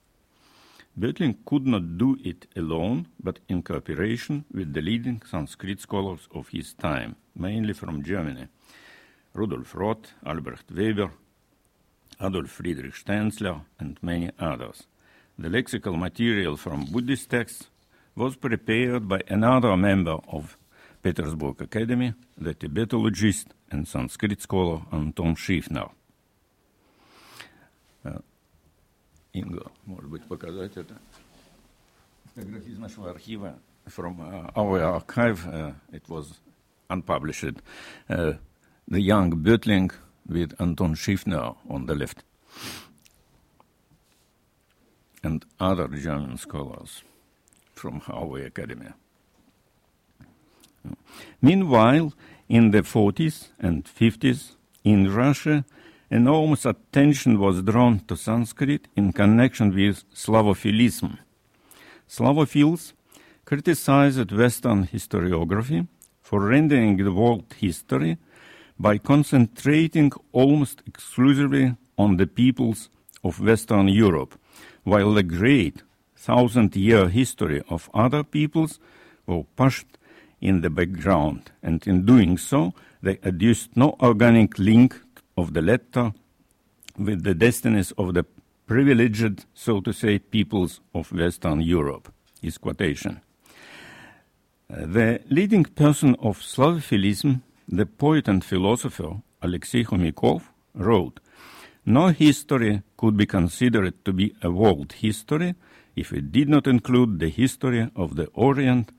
Böhtlingk 0.99 1.45
could 1.45 1.67
not 1.67 1.99
do 1.99 2.17
it 2.25 2.47
alone, 2.55 3.09
but 3.21 3.41
in 3.49 3.63
cooperation 3.63 4.45
with 4.53 4.73
the 4.73 4.81
leading 4.81 5.21
Sanskrit 5.29 5.81
scholars 5.81 6.29
of 6.33 6.49
his 6.49 6.73
time, 6.75 7.17
mainly 7.35 7.73
from 7.73 8.03
Germany 8.03 8.47
Rudolf 9.33 9.75
Roth, 9.75 10.13
Albrecht 10.25 10.71
Weber, 10.71 11.11
Adolf 12.21 12.51
Friedrich 12.51 12.95
Stenzler, 12.95 13.63
and 13.81 13.99
many 14.01 14.31
others. 14.39 14.85
The 15.37 15.49
lexical 15.49 15.99
material 15.99 16.57
from 16.57 16.85
Buddhist 16.85 17.31
texts 17.31 17.69
was 18.15 18.37
prepared 18.37 19.09
by 19.09 19.21
another 19.27 19.77
member 19.77 20.19
of 20.29 20.57
Petersburg 21.03 21.61
Academy, 21.61 22.15
the 22.39 22.55
Tibetologist 22.55 23.47
and 23.73 23.89
Sanskrit 23.89 24.41
scholar 24.41 24.83
Anton 24.93 25.35
Schiefner. 25.35 25.91
Ingo, 29.35 29.73
может 29.85 30.09
быть, 30.09 30.25
показать 30.27 30.77
это. 30.77 30.95
Из 32.37 32.79
нашего 32.79 33.11
архива. 33.11 33.59
From 33.87 34.21
uh, 34.21 34.51
our 34.55 34.81
archive, 34.81 35.47
uh, 35.47 35.73
it 35.93 36.09
was 36.09 36.41
unpublished. 36.89 37.57
Uh, 38.09 38.35
the 38.89 39.01
young 39.01 39.31
Böhtlingk 39.31 39.93
with 40.27 40.55
Anton 40.59 40.95
Schiefner 40.95 41.57
on 41.69 41.87
the 41.87 41.95
left. 41.95 42.23
And 45.23 45.45
other 45.61 45.89
German 45.89 46.39
scholars 46.39 47.03
from 47.75 48.01
Hawaii 48.01 48.45
Academy. 48.45 48.91
Meanwhile, 51.43 52.13
in 52.49 52.71
the 52.71 52.83
40s 52.83 53.49
and 53.59 53.85
50s, 53.85 54.53
in 54.85 55.13
Russia, 55.13 55.65
enormous 56.15 56.65
attention 56.65 57.41
was 57.41 57.61
drawn 57.63 57.99
to 57.99 58.17
Sanskrit 58.17 58.87
in 58.95 59.13
connection 59.13 59.75
with 59.75 60.05
Slavophilism. 60.15 61.19
Slavophiles 62.09 62.93
criticized 63.45 64.31
Western 64.31 64.87
historiography 64.87 65.89
for 66.23 66.41
rendering 66.41 66.97
the 66.97 67.11
world 67.11 67.53
history 67.59 68.17
by 68.79 68.97
concentrating 68.97 70.13
almost 70.31 70.83
exclusively 70.87 71.75
on 71.99 72.17
the 72.17 72.29
peoples 72.29 72.91
of 73.25 73.41
Western 73.41 73.89
Europe, 73.89 74.39
while 74.85 75.13
the 75.15 75.25
great 75.25 75.83
thousand 76.17 76.77
year 76.77 77.09
history 77.09 77.61
of 77.69 77.91
other 77.93 78.23
peoples 78.23 78.79
were 79.27 79.43
pushed 79.57 79.99
in 80.41 80.61
the 80.61 80.71
background, 80.71 81.51
and 81.61 81.85
in 81.89 82.07
doing 82.07 82.39
so, 82.39 82.73
they 83.03 83.19
adduced 83.25 83.77
no 83.77 83.97
organic 84.01 84.59
link 84.59 84.95
of 85.37 85.55
the 85.55 85.63
latter 85.63 86.13
with 86.99 87.25
the 87.25 87.35
destinies 87.35 87.93
of 87.93 88.15
the 88.15 88.25
privileged, 88.67 89.45
so 89.55 89.81
to 89.81 89.93
say, 89.93 90.19
peoples 90.19 90.81
of 90.95 91.13
Western 91.13 91.61
Europe. 91.61 92.13
His 92.41 92.59
quotation. 92.59 93.21
Uh, 94.71 94.87
the 94.87 95.21
leading 95.29 95.65
person 95.65 96.17
of 96.21 96.41
Slavophilism, 96.41 97.43
the 97.69 97.87
poet 97.87 98.29
and 98.29 98.45
philosopher 98.45 99.23
Alexei 99.43 99.85
Khomyakov, 99.85 100.43
wrote, 100.75 101.21
No 101.85 102.09
history 102.09 102.83
could 102.97 103.17
be 103.17 103.27
considered 103.27 104.05
to 104.05 104.13
be 104.13 104.35
a 104.43 104.51
world 104.51 104.93
history 104.93 105.55
if 105.97 106.13
it 106.13 106.33
did 106.33 106.49
not 106.49 106.67
include 106.67 107.19
the 107.19 107.29
history 107.29 107.91
of 107.95 108.17
the 108.17 108.27
Orient 108.35 108.91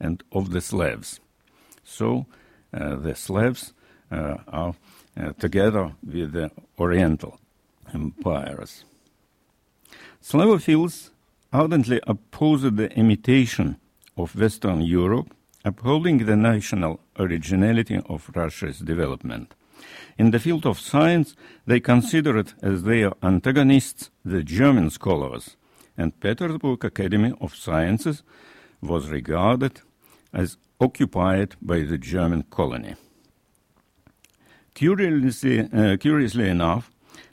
and 0.00 0.22
of 0.32 0.50
the 0.50 0.60
Slavs. 0.60 1.20
So 1.84 2.26
uh, 2.72 2.96
the 2.96 3.14
Slavs 3.14 3.72
uh, 4.10 4.38
are 4.48 4.74
Uh, 5.14 5.30
together 5.38 5.92
with 6.02 6.32
the 6.32 6.50
Oriental 6.78 7.38
empires. 7.92 8.84
Slavophiles 10.22 11.10
ardently 11.52 12.00
opposed 12.06 12.78
the 12.78 12.90
imitation 12.96 13.76
of 14.16 14.34
Western 14.34 14.80
Europe, 14.80 15.34
upholding 15.66 16.24
the 16.24 16.34
national 16.34 16.98
originality 17.18 18.00
of 18.06 18.30
Russia's 18.34 18.78
development. 18.78 19.54
In 20.16 20.30
the 20.30 20.38
field 20.38 20.64
of 20.64 20.80
science, 20.80 21.36
they 21.66 21.78
considered 21.78 22.54
as 22.62 22.84
their 22.84 23.12
antagonists 23.22 24.10
the 24.24 24.42
German 24.42 24.88
scholars, 24.88 25.58
and 25.98 26.18
Petersburg 26.20 26.86
Academy 26.86 27.34
of 27.38 27.54
Sciences 27.54 28.22
was 28.80 29.10
regarded 29.10 29.82
as 30.32 30.56
occupied 30.80 31.54
by 31.60 31.80
the 31.82 31.98
German 31.98 32.44
colony. 32.44 32.94
Curiously, 34.74 35.68
uh, 35.72 35.96
curiously 35.98 36.48
enough, 36.48 36.90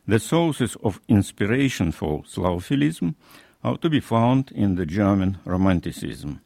the 0.07 0.19
sources 0.19 0.75
of 0.83 0.99
inspiration 1.07 1.91
for 1.91 2.23
Slavophilism 2.23 3.15
are 3.63 3.77
to 3.77 3.89
be 3.89 3.99
found 3.99 4.51
in 4.51 4.75
the 4.75 4.85
German 4.85 5.37
Romanticism. 5.45 6.41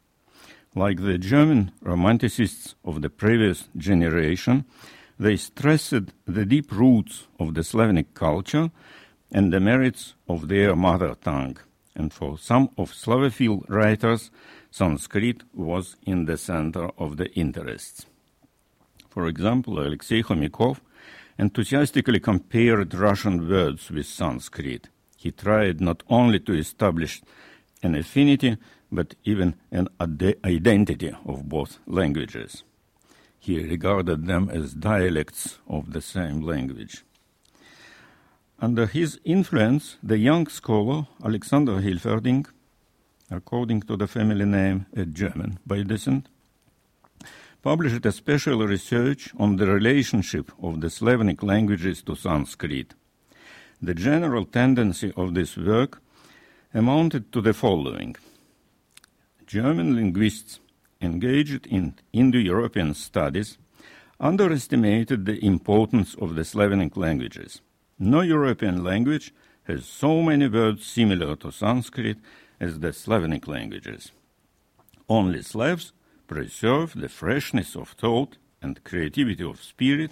Like 0.75 1.01
the 1.01 1.17
German 1.17 1.71
Romanticists 1.84 2.75
of 2.84 3.01
the 3.01 3.10
previous 3.10 3.69
generation, 3.77 4.65
they 5.19 5.36
stressed 5.38 6.12
the 6.25 6.45
deep 6.45 6.71
roots 6.71 7.27
of 7.39 7.53
the 7.53 7.63
Slavonic 7.63 8.13
culture 8.13 8.71
and 9.32 9.53
the 9.53 9.60
merits 9.60 10.15
of 10.27 10.47
their 10.47 10.75
mother 10.75 11.15
tongue. 11.15 11.58
And 11.95 12.12
for 12.12 12.38
some 12.38 12.69
of 12.77 12.91
Slavophil 12.91 13.63
writers, 13.69 14.32
Sanskrit 14.71 15.43
was 15.53 15.95
in 16.06 16.25
the 16.25 16.38
center 16.38 16.89
of 16.97 17.17
the 17.17 17.32
interests. 17.34 18.08
For 19.13 19.28
example, 19.28 19.78
Alexei 19.78 20.23
Khomyakov 20.23 20.80
enthusiastically 21.38 22.19
compared 22.19 22.95
Russian 22.95 23.47
words 23.47 23.91
with 23.91 24.08
Sanskrit. 24.08 24.89
He 25.17 25.30
tried 25.30 25.80
not 25.80 26.02
only 26.10 26.39
to 26.39 26.54
establish 26.54 27.21
an 27.84 27.93
affinity, 27.93 28.58
but 28.91 29.13
even 29.23 29.54
an 29.71 29.88
ad- 29.99 30.38
identity 30.43 31.12
of 31.28 31.47
both 31.47 31.78
languages. 31.86 32.63
He 33.39 33.60
regarded 33.60 34.26
them 34.26 34.49
as 34.49 34.73
dialects 34.73 35.60
of 35.67 35.93
the 35.93 36.02
same 36.02 36.41
language. 36.41 37.04
Under 38.60 38.88
his 38.88 39.19
influence, 39.23 39.97
the 40.02 40.17
young 40.17 40.47
scholar 40.47 41.06
Alexander 41.23 41.82
Hilferding, 41.82 42.47
according 43.30 43.82
to 43.82 43.95
the 43.95 44.08
family 44.08 44.45
name 44.45 44.88
a 44.95 45.06
German 45.06 45.60
by 45.67 45.84
descent, 45.84 46.30
published 47.63 48.06
a 48.06 48.12
special 48.12 48.67
research 48.67 49.32
on 49.39 49.56
the 49.56 49.65
relationship 49.65 50.52
of 50.62 50.82
the 50.82 50.89
Slavonic 50.89 51.41
languages 51.41 52.04
to 52.04 52.13
Sanskrit. 52.13 52.93
The 53.82 53.93
general 53.93 54.45
tendency 54.45 55.13
of 55.15 55.34
this 55.34 55.56
work 55.56 56.02
amounted 56.73 57.32
to 57.32 57.39
the 57.41 57.54
following 57.54 58.17
German 59.47 59.95
linguists 59.95 60.60
engaged 61.02 61.65
in 61.67 61.95
Indo 62.12 62.38
European 62.38 62.93
studies 62.93 63.58
underestimated 64.19 65.26
the 65.26 65.45
importance 65.45 66.15
of 66.15 66.36
the 66.36 66.43
Slavonic 66.43 66.97
languages. 66.97 67.62
No 67.97 68.21
European 68.21 68.84
language 68.84 69.34
has 69.63 69.86
so 69.86 70.21
many 70.21 70.49
words 70.49 70.86
similar 70.86 71.38
to 71.38 71.52
Sanskrit 71.52 72.17
as 72.60 72.80
the 72.80 72.91
Slavonic 72.91 73.47
languages. 73.47 74.12
Only 75.08 75.41
Slavs 75.41 75.93
preserve 76.34 77.00
the 77.00 77.10
freshness 77.10 77.76
of 77.76 77.89
thought 77.89 78.38
and 78.60 78.84
creativity 78.84 79.43
of 79.43 79.62
spirit 79.62 80.12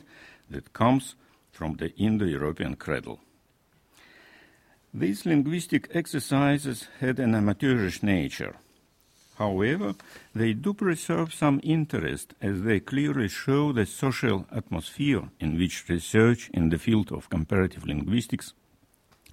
that 0.51 0.71
comes 0.71 1.15
from 1.51 1.77
the 1.77 1.89
Indo 1.95 2.25
European 2.25 2.75
cradle. 2.75 3.19
These 4.93 5.25
linguistic 5.25 5.89
exercises 5.95 6.87
had 6.99 7.17
an 7.19 7.33
amateurish 7.33 8.03
nature. 8.03 8.55
However, 9.37 9.95
they 10.35 10.53
do 10.53 10.75
preserve 10.75 11.33
some 11.33 11.59
interest 11.63 12.35
as 12.39 12.61
they 12.61 12.79
clearly 12.79 13.27
show 13.27 13.71
the 13.71 13.87
social 13.87 14.45
atmosphere 14.51 15.23
in 15.39 15.57
which 15.57 15.89
research 15.89 16.51
in 16.53 16.69
the 16.69 16.77
field 16.77 17.11
of 17.11 17.29
comparative 17.29 17.87
linguistics 17.87 18.53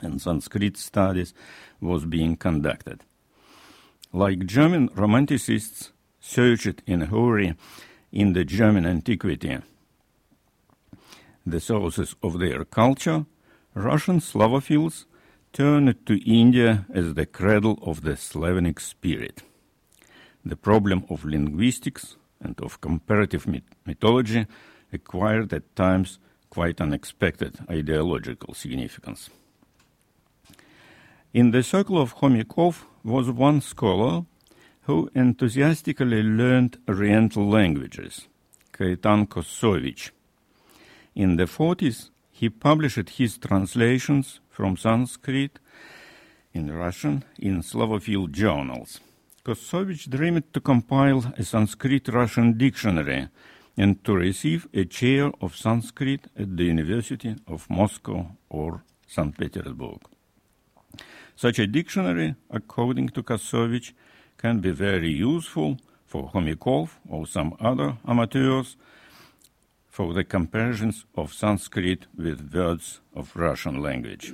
and 0.01 0.23
Sanskrit 0.23 0.79
studies 0.79 1.35
was 1.81 2.07
being 2.07 2.37
conducted. 2.37 3.05
Like 4.13 4.47
German 4.47 4.89
Romanticists 4.91 5.91
searched 6.35 6.83
in 6.87 7.01
hurry 7.13 7.55
in 8.13 8.33
the 8.33 8.45
German 8.45 8.85
antiquity 8.87 9.59
the 11.51 11.61
sources 11.61 12.15
of 12.23 12.39
their 12.39 12.65
culture, 12.65 13.25
Russian 13.75 14.21
Slavophiles 14.21 15.07
turned 15.53 15.95
to 16.07 16.31
India 16.31 16.87
as 16.93 17.15
the 17.15 17.27
cradle 17.27 17.79
of 17.83 18.03
the 18.03 18.17
Slavonic 18.17 18.81
spirit. 18.81 19.43
The 20.45 20.57
problem 20.57 21.05
of 21.09 21.25
linguistics 21.25 22.17
and 22.41 22.59
of 22.61 22.81
comparative 22.81 23.47
mythology 23.87 24.47
acquired 24.93 25.53
at 25.53 25.75
times 25.75 26.19
quite 26.51 26.81
unexpected 26.81 27.59
ideological 27.71 28.55
significance. 28.55 29.31
In 31.35 31.51
the 31.51 31.63
circle 31.63 32.01
of 32.01 32.17
Khomyakov 32.17 32.85
was 33.05 33.31
one 33.31 33.61
scholar 33.61 34.25
who 34.89 35.11
enthusiastically 35.15 36.23
learned 36.23 36.79
Oriental 36.89 37.47
languages, 37.47 38.27
Kaitan 38.73 39.29
Kossovich. 39.29 40.13
In 41.15 41.37
the 41.37 41.45
40s, 41.45 42.09
he 42.31 42.49
published 42.49 43.11
his 43.11 43.37
translations 43.37 44.41
from 44.49 44.79
Sanskrit 44.79 45.59
in 46.55 46.73
Russian 46.73 47.23
in 47.39 47.61
Slavophile 47.61 48.31
journals. 48.31 49.01
Kossovich 49.45 50.09
dreamed 50.09 50.55
to 50.55 50.61
compile 50.61 51.35
a 51.37 51.45
Sanskrit-Russian 51.45 52.57
dictionary 52.57 53.29
and 53.77 54.03
to 54.05 54.15
receive 54.15 54.69
a 54.73 54.87
chair 54.87 55.31
of 55.43 55.55
Sanskrit 55.55 56.29
at 56.35 56.57
the 56.57 56.65
University 56.65 57.37
of 57.47 57.69
Moscow 57.69 58.27
or 58.49 58.83
St. 59.07 59.37
Petersburg. 59.37 60.01
Such 61.37 61.59
a 61.59 61.67
dictionary, 61.67 62.37
according 62.51 63.11
to 63.11 63.23
Kossovich, 63.23 63.93
can 64.39 64.61
be 64.61 64.71
very 64.71 65.11
useful 65.11 65.77
for 66.07 66.31
Khomyakov 66.31 66.91
or 67.09 67.27
some 67.27 67.55
other 67.61 67.99
amateurs 68.07 68.77
for 69.89 70.15
the 70.15 70.25
comparisons 70.25 71.05
of 71.17 71.35
Sanskrit 71.35 72.07
with 72.17 72.55
words 72.55 73.01
of 73.15 73.35
Russian 73.35 73.83
language. 73.83 74.33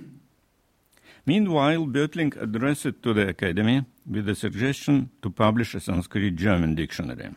Meanwhile, 1.26 1.86
Böhtlingk 1.86 2.40
addressed 2.40 2.84
it 2.84 3.02
to 3.02 3.14
the 3.14 3.28
Academy 3.28 3.86
with 4.08 4.26
the 4.26 4.34
suggestion 4.34 5.10
to 5.22 5.30
publish 5.30 5.74
a 5.74 5.80
Sanskrit 5.80 6.36
German 6.36 6.74
dictionary. 6.74 7.30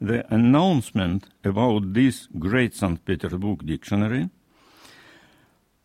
The 0.00 0.32
announcement 0.34 1.28
about 1.44 1.94
this 1.94 2.28
great 2.38 2.74
St. 2.74 3.04
Petersburg 3.04 3.64
dictionary 3.64 4.30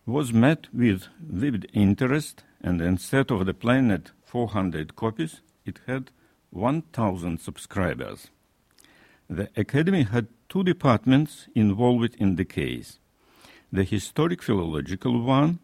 was 0.05 0.33
met 0.33 0.67
with 0.73 1.07
vivid 1.19 1.69
interest, 1.73 2.43
and 2.61 2.81
instead 2.81 3.31
of 3.31 3.45
the 3.45 3.53
planned 3.53 4.11
400 4.33 4.95
copies, 4.95 5.41
it 5.63 5.79
had 5.85 6.09
1,000 6.49 7.39
subscribers. 7.39 8.29
The 9.29 9.49
Academy 9.55 10.03
had 10.03 10.27
two 10.49 10.63
departments 10.63 11.47
involved 11.53 12.15
in 12.17 12.35
the 12.35 12.45
case 12.45 12.97
the 13.73 13.83
historic 13.83 14.43
philological 14.43 15.19
one, 15.23 15.57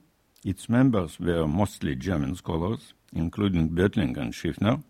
its 0.44 0.68
members 0.68 1.20
were 1.20 1.48
mostly 1.48 1.96
German 1.96 2.36
scholars, 2.36 2.94
including 3.14 3.70
Böhtlingk 3.70 4.18
and 4.18 4.34
Schiefner, 4.34 4.84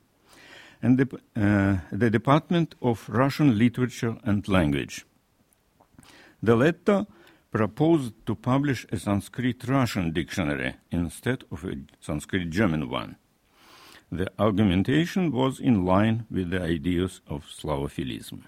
and 0.82 0.98
the, 0.98 1.08
uh, 1.36 1.80
the 1.92 2.10
Department 2.10 2.76
of 2.82 3.10
Russian 3.10 3.58
Literature 3.58 4.16
and 4.24 4.48
Language. 4.48 5.06
The 6.42 6.56
latter 6.56 7.08
proposed 7.52 8.14
to 8.26 8.36
publish 8.36 8.86
a 8.90 8.98
Sanskrit 8.98 9.68
Russian 9.68 10.14
dictionary 10.14 10.76
instead 10.90 11.44
of 11.52 11.66
a 11.66 11.76
Sanskrit 12.00 12.50
German 12.50 12.88
one. 12.90 13.18
The 14.12 14.32
argumentation 14.40 15.32
was 15.32 15.60
in 15.60 15.86
line 15.86 16.26
with 16.32 16.50
the 16.50 16.62
ideas 16.62 17.22
of 17.28 17.46
Slavophilism. 17.46 18.44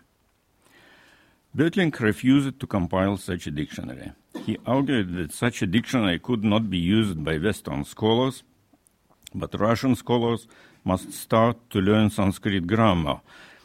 Böhtlingk 1.55 1.99
refused 1.99 2.59
to 2.59 2.65
compile 2.65 3.17
such 3.17 3.45
a 3.45 3.51
dictionary. 3.51 4.11
He 4.45 4.57
argued 4.65 5.13
that 5.15 5.31
such 5.33 5.61
a 5.61 5.67
dictionary 5.67 6.17
could 6.17 6.43
not 6.43 6.69
be 6.69 6.79
used 6.79 7.23
by 7.23 7.37
Western 7.37 7.83
scholars, 7.83 8.43
but 9.35 9.59
Russian 9.59 9.95
scholars 9.95 10.47
must 10.83 11.13
start 11.13 11.57
to 11.69 11.79
learn 11.79 12.09
Sanskrit 12.09 12.65
grammar, 12.65 13.21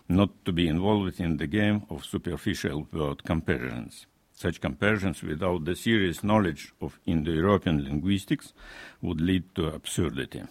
not 0.09 0.31
to 0.45 0.53
be 0.53 0.69
involved 0.69 1.19
in 1.19 1.39
the 1.39 1.47
game 1.47 1.87
of 1.89 2.05
superficial 2.05 2.87
word 2.93 3.25
comparisons. 3.25 4.07
Such 4.35 4.61
comparisons 4.61 5.23
without 5.23 5.65
the 5.65 5.75
serious 5.75 6.23
knowledge 6.23 6.75
of 6.83 7.01
Indo-European 7.07 7.85
linguistics 7.85 8.53
would 9.01 9.21
lead 9.21 9.55
to 9.55 9.69
absurdity. 9.69 10.43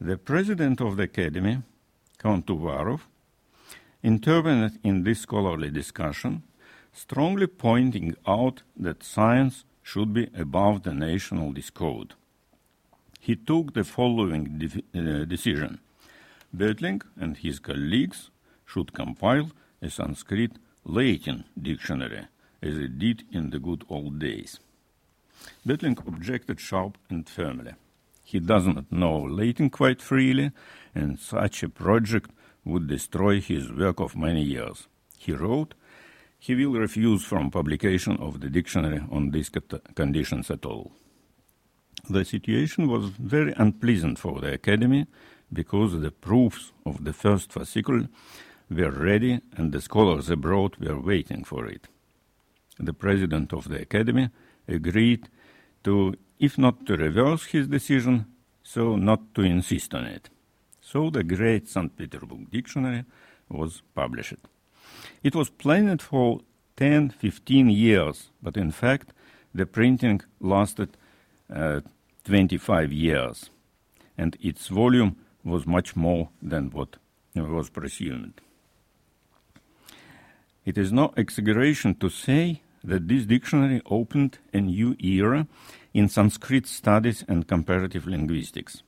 The 0.00 0.16
president 0.16 0.80
of 0.80 0.96
the 0.96 1.04
Academy, 1.04 1.62
Count 2.18 2.46
Uvarov, 2.46 3.00
intervened 4.00 4.78
in 4.84 5.02
this 5.02 5.20
scholarly 5.20 5.70
discussion, 5.70 6.44
strongly 6.92 7.48
pointing 7.48 8.14
out 8.24 8.62
that 8.76 9.02
science 9.02 9.64
should 9.82 10.14
be 10.14 10.28
above 10.36 10.84
the 10.84 10.94
national 10.94 11.50
discord. 11.52 12.14
He 13.20 13.34
took 13.34 13.74
the 13.74 13.82
following 13.82 14.58
de- 14.58 14.84
uh, 14.94 15.24
decision. 15.24 15.80
Böhtlingk 16.56 17.02
and 17.16 17.36
his 17.36 17.58
colleagues 17.58 18.30
should 18.66 18.92
compile 18.92 19.50
a 19.82 19.90
Sanskrit 19.90 20.52
Latin 20.84 21.44
dictionary, 21.60 22.28
as 22.62 22.76
it 22.78 23.00
did 23.00 23.24
in 23.32 23.50
the 23.50 23.58
good 23.58 23.84
old 23.88 24.20
days. 24.20 24.60
Böhtlingk 25.66 26.06
objected 26.06 26.60
sharp 26.60 26.96
and 27.10 27.28
firmly. 27.28 27.72
He 28.30 28.40
does 28.40 28.66
not 28.66 28.92
know 28.92 29.20
Latin 29.20 29.70
quite 29.70 30.02
freely, 30.02 30.50
and 30.94 31.18
such 31.18 31.62
a 31.62 31.68
project 31.70 32.30
would 32.62 32.86
destroy 32.86 33.40
his 33.40 33.72
work 33.72 34.00
of 34.00 34.16
many 34.16 34.42
years. 34.42 34.86
He 35.16 35.32
wrote, 35.32 35.72
he 36.38 36.54
will 36.54 36.78
refuse 36.78 37.24
from 37.24 37.50
publication 37.50 38.18
of 38.18 38.40
the 38.40 38.50
dictionary 38.50 39.00
on 39.10 39.30
these 39.30 39.50
conditions 39.94 40.50
at 40.50 40.66
all. 40.66 40.92
The 42.10 42.22
situation 42.26 42.86
was 42.86 43.08
very 43.18 43.54
unpleasant 43.56 44.18
for 44.18 44.42
the 44.42 44.52
Academy 44.52 45.06
because 45.50 45.98
the 45.98 46.10
proofs 46.10 46.72
of 46.84 47.04
the 47.04 47.14
first 47.14 47.50
fascicle 47.50 48.10
were 48.68 48.90
ready 48.90 49.40
and 49.56 49.72
the 49.72 49.80
scholars 49.80 50.28
abroad 50.28 50.76
were 50.76 51.00
waiting 51.00 51.44
for 51.44 51.66
it. 51.66 51.88
The 52.78 52.92
president 52.92 53.54
of 53.54 53.70
the 53.70 53.80
Academy 53.80 54.28
agreed 54.68 55.30
to, 55.84 56.14
if 56.38 56.58
not 56.58 56.86
to 56.86 56.96
reverse 56.96 57.46
his 57.46 57.68
decision, 57.68 58.26
so 58.62 58.96
not 58.96 59.34
to 59.34 59.42
insist 59.42 59.94
on 59.94 60.04
it. 60.04 60.28
So 60.80 61.10
the 61.10 61.24
great 61.24 61.68
St. 61.68 61.94
Petersburg 61.96 62.50
Dictionary 62.50 63.04
was 63.48 63.82
published. 63.94 64.34
It 65.22 65.34
was 65.34 65.50
planned 65.50 66.02
for 66.02 66.40
10, 66.76 67.10
15 67.10 67.70
years, 67.70 68.30
but 68.42 68.56
in 68.56 68.70
fact, 68.70 69.12
the 69.54 69.66
printing 69.66 70.20
lasted 70.40 70.96
uh, 71.54 71.80
25 72.24 72.92
years, 72.92 73.50
and 74.16 74.36
its 74.40 74.68
volume 74.68 75.16
was 75.44 75.66
much 75.66 75.96
more 75.96 76.28
than 76.42 76.70
what 76.70 76.96
was 77.34 77.70
presumed. 77.70 78.40
It 80.64 80.76
is 80.76 80.92
no 80.92 81.12
exaggeration 81.16 81.94
to 81.96 82.10
say 82.10 82.60
that 82.88 83.06
this 83.06 83.26
dictionary 83.26 83.82
opened 83.86 84.38
a 84.52 84.60
new 84.60 84.96
era 84.98 85.46
in 85.92 86.08
Sanskrit 86.08 86.66
studies 86.66 87.24
and 87.28 87.46
comparative 87.46 88.06
linguistics. 88.06 88.82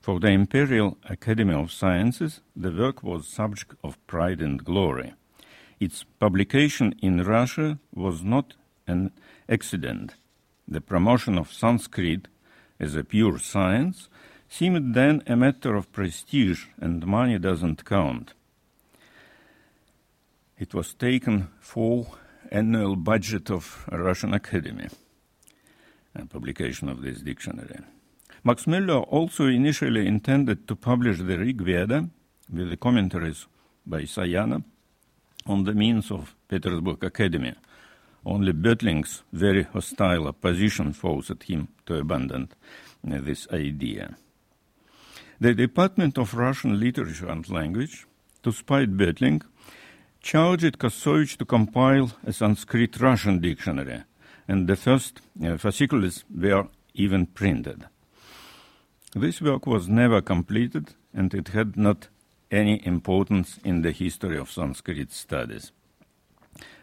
For 0.00 0.20
the 0.20 0.28
Imperial 0.28 0.98
Academy 1.08 1.54
of 1.54 1.72
Sciences, 1.72 2.40
the 2.54 2.70
work 2.70 3.02
was 3.02 3.26
subject 3.26 3.74
of 3.82 4.06
pride 4.06 4.42
and 4.42 4.62
glory. 4.62 5.14
Its 5.80 6.04
publication 6.18 6.94
in 7.00 7.24
Russia 7.24 7.78
was 7.94 8.22
not 8.22 8.54
an 8.86 9.10
accident. 9.48 10.14
The 10.68 10.82
promotion 10.82 11.38
of 11.38 11.52
Sanskrit 11.52 12.28
as 12.78 12.94
a 12.94 13.04
pure 13.04 13.38
science 13.38 14.10
seemed 14.48 14.94
then 14.94 15.22
a 15.26 15.36
matter 15.36 15.74
of 15.74 15.92
prestige, 15.92 16.66
and 16.78 17.06
money 17.06 17.38
doesn't 17.38 17.86
count. 17.86 18.34
It 20.58 20.74
was 20.74 20.92
taken 20.92 21.48
for 21.60 22.06
annual 22.50 22.96
budget 22.96 23.50
of 23.50 23.84
Russian 23.90 24.34
Academy, 24.34 24.88
a 26.14 26.26
publication 26.26 26.88
of 26.88 27.02
this 27.02 27.20
dictionary. 27.20 27.80
Max 28.42 28.66
Müller 28.66 29.06
also 29.08 29.46
initially 29.46 30.06
intended 30.06 30.68
to 30.68 30.76
publish 30.76 31.18
the 31.18 31.38
Rig 31.38 31.60
Veda 31.60 32.08
with 32.52 32.70
the 32.70 32.76
commentaries 32.76 33.46
by 33.86 34.02
Sayana 34.02 34.62
on 35.46 35.64
the 35.64 35.74
means 35.74 36.10
of 36.10 36.34
Petersburg 36.48 37.02
Academy. 37.04 37.54
Only 38.26 38.52
Böhtlingk's 38.52 39.22
very 39.32 39.62
hostile 39.64 40.28
opposition 40.28 40.92
forced 40.92 41.42
him 41.42 41.68
to 41.86 41.96
abandon 41.96 42.48
this 43.02 43.46
idea. 43.52 44.16
The 45.40 45.54
Department 45.54 46.16
of 46.16 46.34
Russian 46.34 46.80
Literature 46.80 47.28
and 47.28 47.48
Language, 47.50 48.06
despite 48.42 48.88
spite 48.88 48.96
Böhtlingk, 48.96 49.42
charged 50.24 50.78
Kossovich 50.78 51.36
to 51.36 51.44
compile 51.44 52.10
a 52.26 52.32
Sanskrit 52.32 52.98
Russian 52.98 53.40
dictionary, 53.40 54.04
and 54.48 54.66
the 54.66 54.74
first 54.74 55.20
uh, 55.44 55.58
were 56.34 56.68
even 56.94 57.26
printed. 57.26 57.84
This 59.14 59.42
work 59.42 59.66
was 59.66 59.86
never 59.86 60.22
completed, 60.22 60.94
and 61.12 61.34
it 61.34 61.48
had 61.48 61.76
not 61.76 62.08
any 62.50 62.80
importance 62.86 63.60
in 63.64 63.82
the 63.82 63.92
history 63.92 64.38
of 64.38 64.50
Sanskrit 64.50 65.12
studies. 65.12 65.72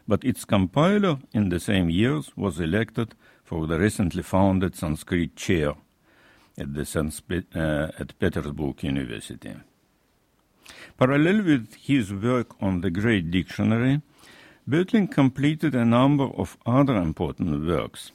But 0.07 0.23
its 0.23 0.45
compiler 0.45 1.17
in 1.33 1.49
the 1.49 1.59
same 1.59 1.89
years 1.89 2.31
was 2.37 2.59
elected 2.59 3.15
for 3.43 3.65
the 3.65 3.79
recently 3.79 4.21
founded 4.21 4.75
Sanskrit 4.75 5.35
chair 5.35 5.73
at, 6.59 6.75
the 6.75 6.85
uh, 7.55 7.91
at 7.99 8.19
Petersburg 8.19 8.83
University. 8.83 9.55
Parallel 10.97 11.43
with 11.43 11.75
his 11.75 12.11
work 12.13 12.55
on 12.61 12.81
the 12.81 12.89
Great 12.89 13.31
Dictionary, 13.31 14.01
Böhtlingk 14.69 15.11
completed 15.11 15.73
a 15.75 15.85
number 15.85 16.25
of 16.25 16.57
other 16.65 16.95
important 16.95 17.65
works. 17.65 18.11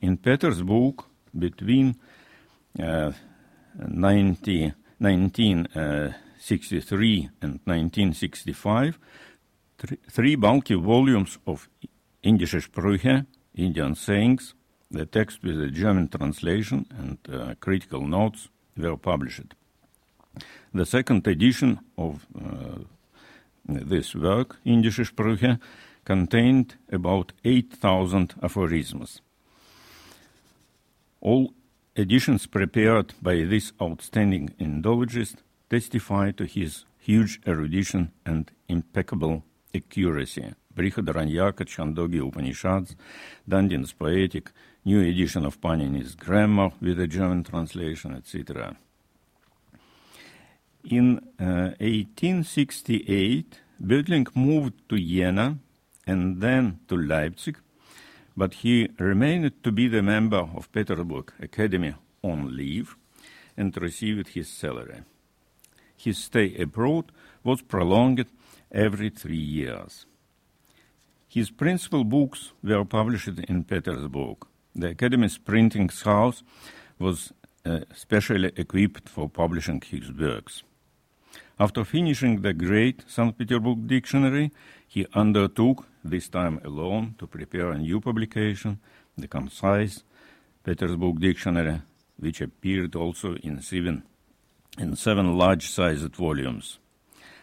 In 0.00 0.16
Petersburg, 0.16 1.04
between 1.38 1.94
uh, 2.78 3.12
90, 3.78 4.72
1963 4.98 7.20
uh, 7.20 7.28
and 7.42 7.60
1965, 7.64 8.98
three 10.10 10.36
bulky 10.36 10.74
volumes 10.74 11.38
of 11.46 11.68
Indische 12.22 12.60
Sprüche, 12.60 13.24
Indian 13.54 13.94
sayings, 13.94 14.54
the 14.90 15.06
text 15.06 15.42
with 15.42 15.58
a 15.60 15.70
German 15.70 16.08
translation 16.08 16.86
and 16.98 17.18
uh, 17.32 17.54
critical 17.60 18.06
notes 18.06 18.48
were 18.76 18.96
published. 18.96 19.54
The 20.72 20.86
second 20.86 21.26
edition 21.26 21.80
of 21.96 22.26
uh, 22.36 22.84
this 23.66 24.14
work, 24.14 24.56
Indische 24.64 25.04
Sprüche, 25.04 25.58
contained 26.04 26.76
about 26.90 27.32
8,000 27.44 28.34
aphorisms. 28.42 29.20
All 31.20 31.52
editions 31.96 32.46
prepared 32.46 33.14
by 33.20 33.44
this 33.44 33.72
outstanding 33.80 34.50
Indologist 34.58 35.36
testify 35.68 36.30
to 36.32 36.44
his 36.44 36.84
huge 36.98 37.40
erudition 37.46 38.12
and 38.24 38.50
impeccable 38.68 39.44
accuracy. 39.74 40.54
Brihadaranyaka, 40.74 41.64
Chandogya 41.64 42.26
Upanishads, 42.26 42.96
Dandin's 43.48 43.92
Poetic, 43.92 44.50
new 44.84 45.00
edition 45.00 45.44
of 45.44 45.60
Panini's 45.60 46.14
Grammar 46.14 46.70
with 46.80 46.98
a 47.00 47.06
German 47.06 47.44
translation, 47.44 48.14
etc. 48.14 48.76
In 50.84 51.18
uh, 51.38 51.74
1868, 51.80 53.60
Böhtlingk 53.82 54.34
moved 54.34 54.74
to 54.88 54.96
Jena 54.96 55.58
and 56.06 56.40
then 56.40 56.80
to 56.88 56.96
Leipzig 56.96 57.58
but 58.40 58.54
he 58.54 58.88
remained 58.98 59.52
to 59.62 59.70
be 59.70 59.86
the 59.88 60.02
member 60.02 60.48
of 60.56 60.72
Petersburg 60.72 61.32
Academy 61.40 61.94
on 62.22 62.56
leave 62.56 62.96
and 63.54 63.76
received 63.76 64.28
his 64.28 64.48
salary. 64.48 65.02
His 65.96 66.16
stay 66.16 66.54
abroad 66.56 67.12
was 67.44 67.60
prolonged 67.60 68.26
every 68.72 69.10
three 69.10 69.36
years. 69.36 70.06
His 71.28 71.50
principal 71.50 72.04
books 72.04 72.52
were 72.62 72.84
published 72.84 73.38
in 73.48 73.64
Petersburg. 73.64 74.38
The 74.74 74.88
Academy's 74.90 75.36
printing 75.36 75.90
house 76.04 76.42
was 76.98 77.32
uh, 77.66 77.80
specially 77.94 78.52
equipped 78.56 79.08
for 79.08 79.28
publishing 79.28 79.82
his 79.82 80.10
works. 80.12 80.62
After 81.60 81.84
finishing 81.84 82.40
the 82.40 82.54
great 82.54 83.04
St. 83.06 83.36
Petersburg 83.36 83.86
Dictionary, 83.86 84.50
he 84.88 85.06
undertook 85.12 85.84
this 86.02 86.30
time 86.30 86.58
alone, 86.64 87.16
to 87.18 87.26
prepare 87.26 87.70
a 87.70 87.76
new 87.76 88.00
publication, 88.00 88.78
the 89.18 89.28
concise 89.28 90.02
Petersburg 90.64 91.20
Dictionary, 91.20 91.82
which 92.18 92.40
appeared 92.40 92.96
also 92.96 93.34
in 93.42 93.60
seven, 93.60 94.04
in 94.78 94.96
seven 94.96 95.36
large-sized 95.36 96.16
volumes 96.16 96.78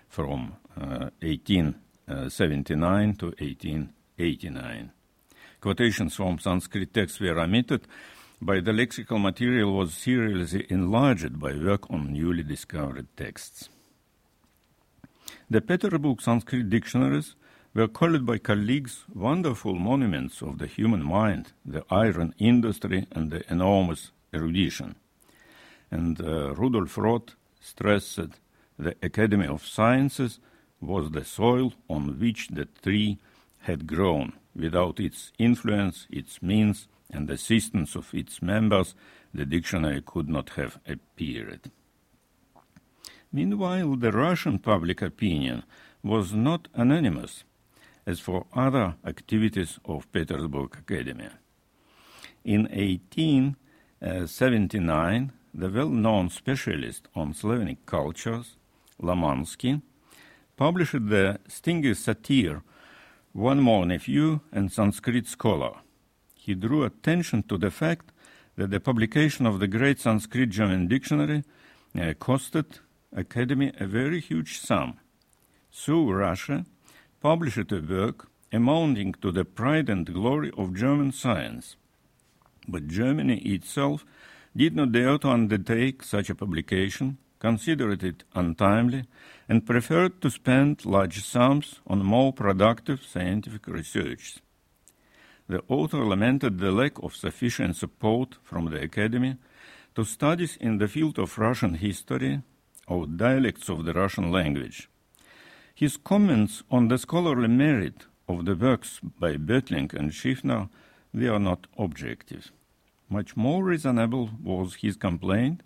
from 0.09 0.53
uh, 0.75 1.11
1879 1.21 3.15
to 3.17 3.25
1889. 3.37 4.91
Quotations 5.61 6.15
from 6.15 6.39
Sanskrit 6.39 6.91
texts 6.91 7.19
were 7.19 7.39
omitted, 7.39 7.81
but 8.41 8.65
the 8.65 8.71
lexical 8.71 9.21
material 9.21 9.75
was 9.75 9.93
seriously 9.93 10.65
enlarged 10.71 11.39
by 11.39 11.53
work 11.53 11.91
on 11.91 12.13
newly 12.13 12.41
discovered 12.41 13.05
texts. 13.15 13.69
The 15.49 15.61
Petersburg 15.61 16.21
Sanskrit 16.21 16.69
dictionaries 16.69 17.35
were 17.73 17.87
called 17.87 18.25
by 18.25 18.37
colleagues 18.37 19.05
wonderful 19.15 19.75
monuments 19.75 20.41
of 20.41 20.57
the 20.57 20.67
human 20.67 21.01
mind, 21.01 21.53
the 21.65 21.85
iron 21.89 22.35
industry, 22.37 23.07
and 23.13 23.31
the 23.31 23.49
enormous 23.49 24.11
erudition. 24.33 24.95
And 25.89 26.19
uh, 26.19 26.53
Rudolf 26.53 26.97
Roth 26.97 27.35
stressed 27.61 28.19
the 28.77 28.95
Academy 29.01 29.47
of 29.47 29.65
Sciences 29.65 30.41
was 30.81 31.11
the 31.11 31.23
soil 31.23 31.71
on 31.89 32.19
which 32.19 32.49
the 32.49 32.65
tree 32.83 33.17
had 33.59 33.87
grown. 33.87 34.33
Without 34.53 34.99
its 34.99 35.31
influence, 35.39 36.07
its 36.09 36.41
means, 36.41 36.89
and 37.09 37.29
assistance 37.29 37.95
of 37.95 38.13
its 38.13 38.41
members, 38.41 38.95
the 39.33 39.45
dictionary 39.45 40.03
could 40.05 40.27
not 40.27 40.49
have 40.57 40.77
appeared. 40.85 41.71
Meanwhile, 43.31 43.95
the 43.97 44.11
Russian 44.11 44.57
public 44.59 45.01
opinion 45.01 45.63
was 46.03 46.33
not 46.33 46.67
anonymous 46.73 47.45
as 48.05 48.19
for 48.19 48.45
other 48.53 48.95
activities 49.05 49.79
of 49.85 50.11
Petersburg 50.11 50.77
Academy. 50.79 51.29
In 52.45 52.67
1879, 52.71 55.31
the 55.53 55.69
well-known 55.69 56.29
specialist 56.29 57.07
on 57.15 57.33
Slavonic 57.33 57.85
cultures, 57.85 58.57
Lamansky, 59.01 59.81
published 60.55 61.09
the 61.09 61.39
stinging 61.47 61.95
satire 61.95 62.61
One 63.33 63.59
More 63.59 63.85
Nephew 63.85 64.39
and 64.53 64.71
Sanskrit 64.71 65.27
Scholar. 65.27 65.81
He 66.35 66.55
drew 66.55 66.83
attention 66.83 67.43
to 67.43 67.57
the 67.57 67.71
fact 67.71 68.13
that 68.55 68.71
the 68.71 68.79
publication 68.79 69.45
of 69.45 69.59
the 69.59 69.67
great 69.67 69.99
Sanskrit 69.99 70.49
German 70.49 70.87
dictionary 70.87 71.43
uh, 71.95 72.13
costed 72.13 72.79
Academy 73.17 73.71
a 73.79 73.87
very 73.87 74.19
huge 74.19 74.59
sum. 74.59 74.99
So 75.71 76.07
Russia 76.07 76.65
published 77.19 77.71
a 77.71 77.81
work 77.81 78.29
amounting 78.51 79.13
to 79.21 79.31
the 79.31 79.43
pride 79.43 79.89
and 79.89 80.05
glory 80.05 80.51
of 80.55 80.75
German 80.75 81.11
science. 81.11 81.75
But 82.67 82.87
Germany 82.87 83.39
itself 83.39 84.05
did 84.55 84.75
not 84.75 84.91
dare 84.91 85.17
to 85.17 85.29
undertake 85.29 86.03
such 86.03 86.29
a 86.29 86.35
publication, 86.35 87.17
considered 87.39 88.03
it 88.03 88.23
untimely, 88.35 89.05
and 89.49 89.65
preferred 89.65 90.21
to 90.21 90.29
spend 90.29 90.85
large 90.85 91.23
sums 91.23 91.79
on 91.87 92.05
more 92.05 92.31
productive 92.31 93.03
scientific 93.03 93.65
research. 93.67 94.37
The 95.49 95.63
author 95.67 96.05
lamented 96.05 96.59
the 96.59 96.71
lack 96.71 97.01
of 97.01 97.15
sufficient 97.15 97.77
support 97.77 98.37
from 98.43 98.65
the 98.69 98.81
Academy 98.81 99.37
to 99.95 100.03
studies 100.03 100.55
in 100.61 100.77
the 100.77 100.87
field 100.87 101.17
of 101.17 101.39
Russian 101.39 101.75
history 101.75 102.43
or 102.87 103.05
dialects 103.05 103.69
of 103.69 103.85
the 103.85 103.93
Russian 103.93 104.31
language. 104.31 104.89
His 105.75 105.97
comments 105.97 106.63
on 106.71 106.87
the 106.87 106.97
scholarly 106.97 107.47
merit 107.47 108.05
of 108.27 108.45
the 108.45 108.55
works 108.55 108.99
by 109.19 109.33
Böhtlingk 109.33 109.93
and 109.93 110.11
Schiefner 110.11 110.69
were 111.13 111.39
not 111.39 111.67
objective. 111.77 112.51
Much 113.09 113.37
more 113.37 113.63
reasonable 113.63 114.31
was 114.43 114.75
his 114.81 114.95
complaint 114.95 115.61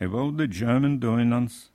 about 0.00 0.36
the 0.36 0.48
German 0.48 0.98
dominance 0.98 1.70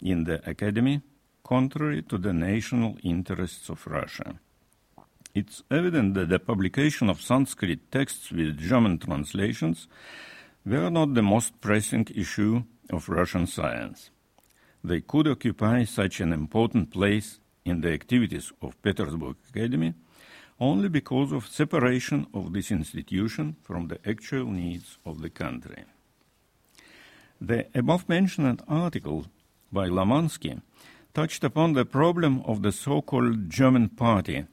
in 0.00 0.24
the 0.24 0.48
academy, 0.48 1.00
contrary 1.42 2.02
to 2.02 2.18
the 2.18 2.32
national 2.32 2.96
interests 3.02 3.68
of 3.68 3.86
Russia. 3.86 4.38
It's 5.34 5.62
evident 5.70 6.14
that 6.14 6.28
the 6.28 6.38
publication 6.38 7.10
of 7.10 7.20
Sanskrit 7.20 7.90
texts 7.90 8.30
with 8.30 8.58
German 8.58 8.98
translations 8.98 9.88
were 10.64 10.90
not 10.90 11.14
the 11.14 11.22
most 11.22 11.60
pressing 11.60 12.06
issue 12.14 12.62
of 12.90 13.08
Russian 13.08 13.46
science 13.46 14.10
they 14.84 15.00
could 15.00 15.26
occupy 15.26 15.84
such 15.84 16.20
an 16.20 16.32
important 16.32 16.90
place 16.90 17.40
in 17.64 17.80
the 17.80 17.92
activities 17.92 18.52
of 18.60 18.80
Petersburg 18.82 19.36
Academy 19.48 19.94
only 20.60 20.88
because 20.88 21.32
of 21.32 21.46
separation 21.46 22.26
of 22.32 22.52
this 22.52 22.70
institution 22.70 23.56
from 23.62 23.88
the 23.88 23.98
actual 24.06 24.46
needs 24.46 24.98
of 25.04 25.20
the 25.20 25.30
country. 25.30 25.84
The 27.40 27.66
above 27.74 28.08
mentioned 28.08 28.62
article 28.68 29.26
by 29.72 29.88
Lamansky 29.88 30.60
touched 31.12 31.42
upon 31.42 31.72
the 31.72 31.84
problem 31.84 32.42
of 32.44 32.62
the 32.62 32.72
so-called 32.72 33.50
German 33.50 33.88
party 33.88 34.44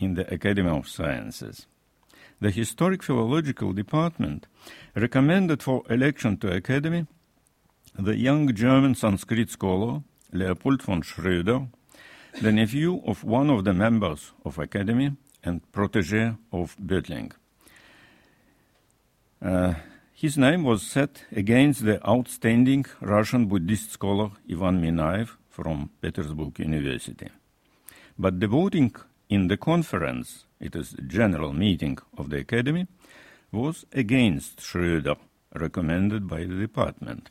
in 0.00 0.14
the 0.14 0.32
Academy 0.32 0.70
of 0.70 0.88
Sciences. 0.88 1.66
The 2.40 2.50
Historic 2.50 3.02
Philological 3.02 3.72
Department 3.72 4.46
recommended 4.96 5.62
for 5.62 5.84
election 5.88 6.36
to 6.38 6.52
Academy 6.52 7.06
the 7.98 8.16
young 8.16 8.52
German 8.54 8.94
Sanskrit 8.94 9.50
scholar 9.50 10.02
Leopold 10.32 10.82
von 10.82 11.02
Schröder, 11.02 11.68
the 12.42 12.50
nephew 12.50 13.00
of 13.06 13.22
one 13.22 13.50
of 13.50 13.64
the 13.64 13.72
members 13.72 14.32
of 14.44 14.58
Academy 14.58 15.12
and 15.44 15.60
protege 15.70 16.34
of 16.52 16.76
Böhtlingk. 16.76 17.32
Uh, 19.40 19.74
his 20.12 20.36
name 20.36 20.64
was 20.64 20.82
set 20.82 21.24
against 21.30 21.84
the 21.84 22.04
outstanding 22.08 22.84
Russian 23.00 23.46
Buddhist 23.46 23.92
scholar 23.92 24.30
Ivan 24.50 24.82
Minaev 24.82 25.36
from 25.48 25.90
Petersburg 26.00 26.58
University. 26.58 27.28
But 28.18 28.40
the 28.40 28.48
voting 28.48 28.94
in 29.28 29.46
the 29.46 29.56
conference, 29.56 30.46
it 30.58 30.74
is 30.74 30.96
general 31.06 31.52
meeting 31.52 31.98
of 32.18 32.30
the 32.30 32.38
Academy, 32.38 32.88
was 33.52 33.84
against 33.92 34.58
Schröder, 34.58 35.16
recommended 35.54 36.26
by 36.26 36.40
the 36.40 36.56
department. 36.56 37.30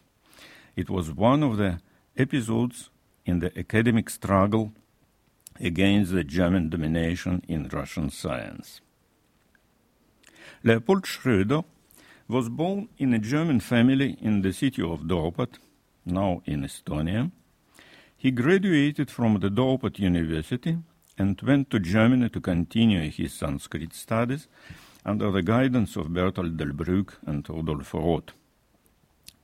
It 0.75 0.89
was 0.89 1.12
one 1.12 1.43
of 1.43 1.57
the 1.57 1.79
episodes 2.17 2.89
in 3.25 3.39
the 3.39 3.57
academic 3.57 4.09
struggle 4.09 4.73
against 5.59 6.12
the 6.12 6.23
German 6.23 6.69
domination 6.69 7.43
in 7.47 7.69
Russian 7.69 8.09
science. 8.09 8.81
Leopold 10.63 11.03
Schröder 11.03 11.63
was 12.27 12.49
born 12.49 12.89
in 12.97 13.13
a 13.13 13.19
German 13.19 13.59
family 13.59 14.17
in 14.21 14.41
the 14.41 14.53
city 14.53 14.81
of 14.81 15.01
Dorpat, 15.01 15.59
now 16.05 16.41
in 16.45 16.63
Estonia. 16.63 17.31
He 18.17 18.31
graduated 18.31 19.12
from 19.12 19.39
the 19.39 19.49
Dorpat 19.49 19.99
University 19.99 20.77
and 21.17 21.39
went 21.41 21.69
to 21.69 21.79
Germany 21.79 22.29
to 22.29 22.41
continue 22.41 23.12
his 23.12 23.33
Sanskrit 23.33 23.93
studies 23.93 24.47
under 25.05 25.29
the 25.31 25.43
guidance 25.43 25.95
of 25.95 26.13
Berthold 26.13 26.57
Delbrück 26.57 27.13
and 27.27 27.47
Rudolf 27.47 27.93
Roth. 27.93 28.31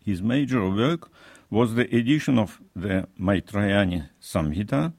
His 0.10 0.24
major 0.24 0.68
work 0.68 1.12
was 1.52 1.76
the 1.76 1.88
edition 1.96 2.40
of 2.40 2.60
the 2.76 3.08
Maitrayani 3.20 4.10
Samhita, 4.20 4.92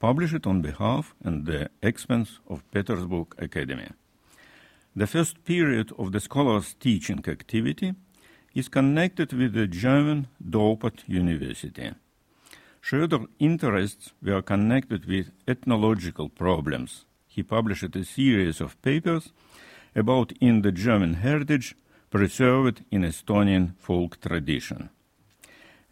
published 0.00 0.44
on 0.48 0.62
behalf 0.62 1.14
and 1.22 1.46
the 1.46 1.70
expense 1.80 2.40
of 2.48 2.68
Petersburg 2.72 3.28
Academy. 3.38 3.90
The 4.96 5.06
first 5.06 5.44
period 5.44 5.92
of 5.96 6.10
the 6.10 6.18
scholar's 6.18 6.74
teaching 6.74 7.22
activity 7.28 7.94
is 8.52 8.68
connected 8.68 9.32
with 9.32 9.52
the 9.52 9.68
German 9.68 10.26
Dorpat 10.42 10.98
University. 11.06 11.92
Schröder's 12.82 13.28
interests 13.38 14.12
were 14.20 14.42
connected 14.42 15.06
with 15.06 15.30
ethnological 15.46 16.28
problems. 16.28 17.04
He 17.28 17.44
published 17.44 17.94
a 17.94 18.04
series 18.04 18.60
of 18.60 18.82
papers 18.82 19.32
about 19.94 20.32
in 20.40 20.62
the 20.62 20.72
German 20.72 21.14
heritage 21.14 21.76
preserved 22.10 22.84
in 22.90 23.02
Estonian 23.02 23.74
folk 23.78 24.20
tradition. 24.20 24.90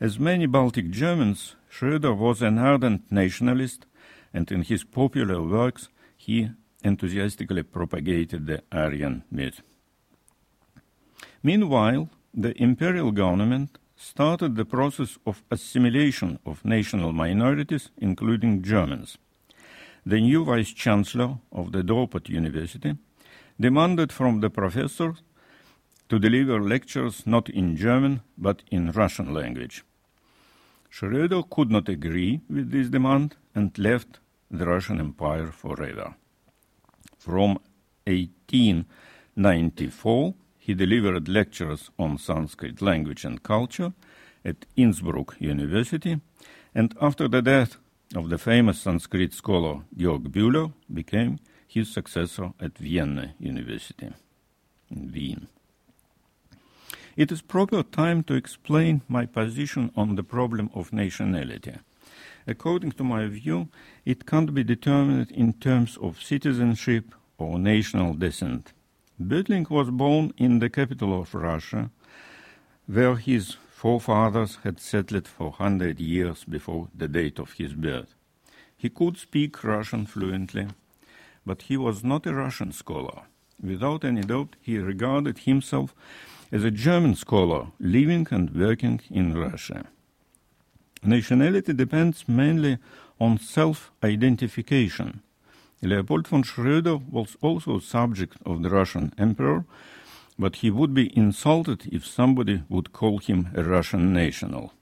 As 0.01 0.19
many 0.19 0.47
Baltic 0.47 0.91
Germans, 0.91 1.57
Schröder 1.71 2.17
was 2.17 2.43
an 2.43 2.59
ardent 2.59 3.11
nationalist, 3.11 3.87
and 4.33 4.51
in 4.53 4.63
his 4.63 4.85
popular 4.85 5.43
works 5.43 5.89
he 6.17 6.51
enthusiastically 6.83 7.63
propagated 7.63 8.47
the 8.47 8.63
Aryan 8.71 9.25
myth. 9.31 9.63
Meanwhile, 11.43 12.09
the 12.35 12.61
imperial 12.63 13.13
government 13.13 13.79
started 13.97 14.57
the 14.57 14.65
process 14.65 15.19
of 15.27 15.43
assimilation 15.51 16.39
of 16.45 16.65
national 16.65 17.13
minorities, 17.13 17.91
including 17.97 18.63
Germans. 18.63 19.19
The 20.05 20.21
new 20.21 20.45
vice 20.45 20.73
chancellor 20.73 21.39
of 21.51 21.73
the 21.73 21.83
Dorpat 21.83 22.29
University 22.29 22.97
demanded 23.59 24.13
from 24.13 24.41
the 24.41 24.51
professors 24.51 25.23
to 26.09 26.19
deliver 26.19 26.61
lectures 26.61 27.25
not 27.27 27.49
in 27.49 27.77
German 27.77 28.23
but 28.39 28.63
in 28.71 28.93
Russian 28.93 29.35
language. 29.35 29.85
Schröder 30.91 31.49
could 31.51 31.71
not 31.71 31.89
agree 31.89 32.41
with 32.49 32.71
this 32.71 32.89
demand 32.89 33.37
and 33.55 33.77
left 33.79 34.21
the 34.51 34.67
Russian 34.67 34.99
Empire 35.01 35.53
forever. 35.53 36.15
From 37.19 37.59
1894, 38.07 40.35
he 40.59 40.75
delivered 40.75 41.29
lectures 41.29 41.91
on 41.99 42.19
Sanskrit 42.19 42.81
language 42.81 43.25
and 43.25 43.43
culture 43.43 43.93
at 44.45 44.65
Innsbruck 44.77 45.35
University, 45.41 46.21
and 46.75 46.95
after 47.01 47.27
the 47.29 47.43
death 47.43 47.77
of 48.15 48.31
the 48.31 48.39
famous 48.39 48.81
Sanskrit 48.81 49.35
scholar 49.35 49.83
Georg 49.97 50.31
Bühler, 50.31 50.73
became 50.93 51.41
his 51.67 51.93
successor 51.93 52.53
at 52.61 52.79
Vienna 52.79 53.35
University 53.39 54.13
in 54.91 55.11
Wien. 55.13 55.49
It 57.17 57.33
is 57.33 57.41
proper 57.41 57.83
time 57.83 58.25
to 58.25 58.35
explain 58.35 59.01
my 59.09 59.25
position 59.25 59.91
on 59.97 60.17
the 60.17 60.23
problem 60.23 60.69
of 60.75 60.93
nationality. 60.93 61.77
According 62.47 62.93
to 62.93 63.05
my 63.05 63.27
view, 63.27 63.69
it 64.05 64.27
can't 64.27 64.53
be 64.53 64.63
determined 64.63 65.31
in 65.31 65.55
terms 65.55 65.97
of 65.97 66.23
citizenship 66.23 67.15
or 67.39 67.59
national 67.59 68.13
descent. 68.15 68.75
Böhtlingk 69.21 69.71
was 69.71 69.91
born 69.91 70.35
in 70.37 70.59
the 70.59 70.69
capital 70.69 71.19
of 71.19 71.35
Russia, 71.35 71.91
where 72.87 73.17
his 73.17 73.57
forefathers 73.71 74.59
had 74.63 74.79
settled 74.79 75.27
for 75.27 75.53
hundred 75.53 75.99
years 75.99 76.45
before 76.45 76.89
the 76.95 77.09
date 77.09 77.39
of 77.39 77.55
his 77.55 77.73
birth. 77.73 78.15
He 78.77 78.91
could 78.91 79.17
speak 79.17 79.65
Russian 79.65 80.05
fluently, 80.05 80.67
but 81.47 81.63
he 81.63 81.79
was 81.79 82.05
not 82.05 82.27
a 82.27 82.35
Russian 82.35 82.73
scholar. 82.73 83.23
Without 83.63 84.05
any 84.05 84.21
doubt, 84.21 84.55
he 84.61 84.77
regarded 84.77 85.39
himself 85.41 85.95
as 86.53 86.65
a 86.65 86.71
German 86.71 87.15
scholar 87.15 87.67
living 87.79 88.27
and 88.31 88.55
working 88.55 89.01
in 89.11 89.35
Russia. 89.35 89.85
Nationality 91.03 91.73
depends 91.73 92.29
mainly 92.29 92.79
on 93.21 93.39
self 93.39 93.91
identification. 94.03 95.23
Leopold 95.83 96.27
von 96.29 96.43
Schröder 96.43 97.01
was 97.11 97.37
also 97.43 97.79
subject 97.79 98.37
of 98.45 98.63
the 98.63 98.71
Russian 98.71 99.13
emperor, 99.19 99.65
but 100.39 100.57
he 100.57 100.71
would 100.71 100.95
be 100.95 101.17
insulted 101.17 101.87
if 101.93 102.07
somebody 102.07 102.63
would 102.69 102.93
call 102.93 103.19
him 103.19 103.49
a 103.55 103.63
Russian 103.63 104.13
national. 104.13 104.73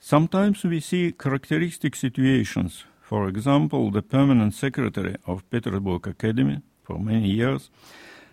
Sometimes 0.00 0.64
we 0.64 0.80
see 0.80 1.12
characteristic 1.12 1.94
situations. 1.94 2.84
For 3.02 3.28
example, 3.28 3.90
the 3.90 4.02
permanent 4.02 4.54
secretary 4.54 5.16
of 5.26 5.48
Petersburg 5.50 6.06
Academy 6.06 6.62
for 6.82 6.98
many 6.98 7.28
years 7.28 7.70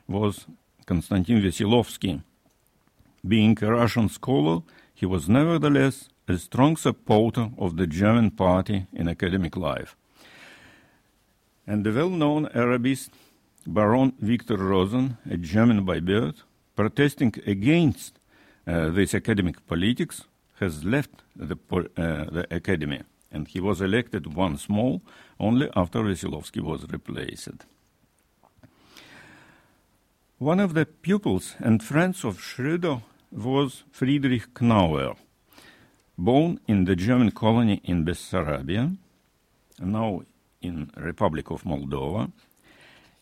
was 0.07 0.47
Konstantin 0.89 1.39
Veselovsky. 1.39 2.23
Being 3.23 3.55
a 3.61 3.71
Russian 3.71 4.09
scholar, 4.09 4.63
he 4.95 5.05
was 5.05 5.29
nevertheless 5.29 6.09
a 6.27 6.35
strong 6.39 6.77
supporter 6.77 7.51
of 7.59 7.77
the 7.77 7.85
German 7.85 8.31
party 8.31 8.87
in 8.91 9.07
academic 9.07 9.55
life. 9.55 9.95
And 11.67 11.83
the 11.83 11.91
well 11.91 12.09
known 12.09 12.49
Arabist 12.55 13.11
Baron 13.67 14.13
Victor 14.19 14.57
Rosen, 14.57 15.17
a 15.29 15.37
German 15.37 15.85
by 15.85 15.99
birth, 15.99 16.41
protesting 16.75 17.35
against 17.45 18.17
uh, 18.65 18.89
this 18.89 19.13
academic 19.13 19.57
politics, 19.67 20.23
has 20.59 20.83
left 20.83 21.21
the, 21.35 21.57
uh, 21.75 22.23
the 22.35 22.47
academy, 22.49 23.01
and 23.31 23.47
he 23.47 23.59
was 23.59 23.79
elected 23.79 24.33
once 24.33 24.67
more 24.67 25.01
only 25.39 25.69
after 25.75 25.99
Veselovsky 25.99 26.61
was 26.61 26.87
replaced. 26.89 27.59
One 30.39 30.61
of 30.61 30.73
the 30.73 30.85
pupils 30.85 31.57
and 31.59 31.83
friends 31.83 32.23
of 32.23 32.37
Schröder 32.37 33.03
was 33.29 33.83
Friedrich 33.91 34.53
Knauer, 34.53 35.17
born 36.17 36.61
in 36.65 36.85
the 36.85 36.95
German 36.95 37.31
colony 37.31 37.81
in 37.83 38.05
Bessarabia, 38.05 38.95
now 39.81 40.21
in 40.61 40.91
Republic 40.95 41.51
of 41.51 41.65
Moldova. 41.65 42.31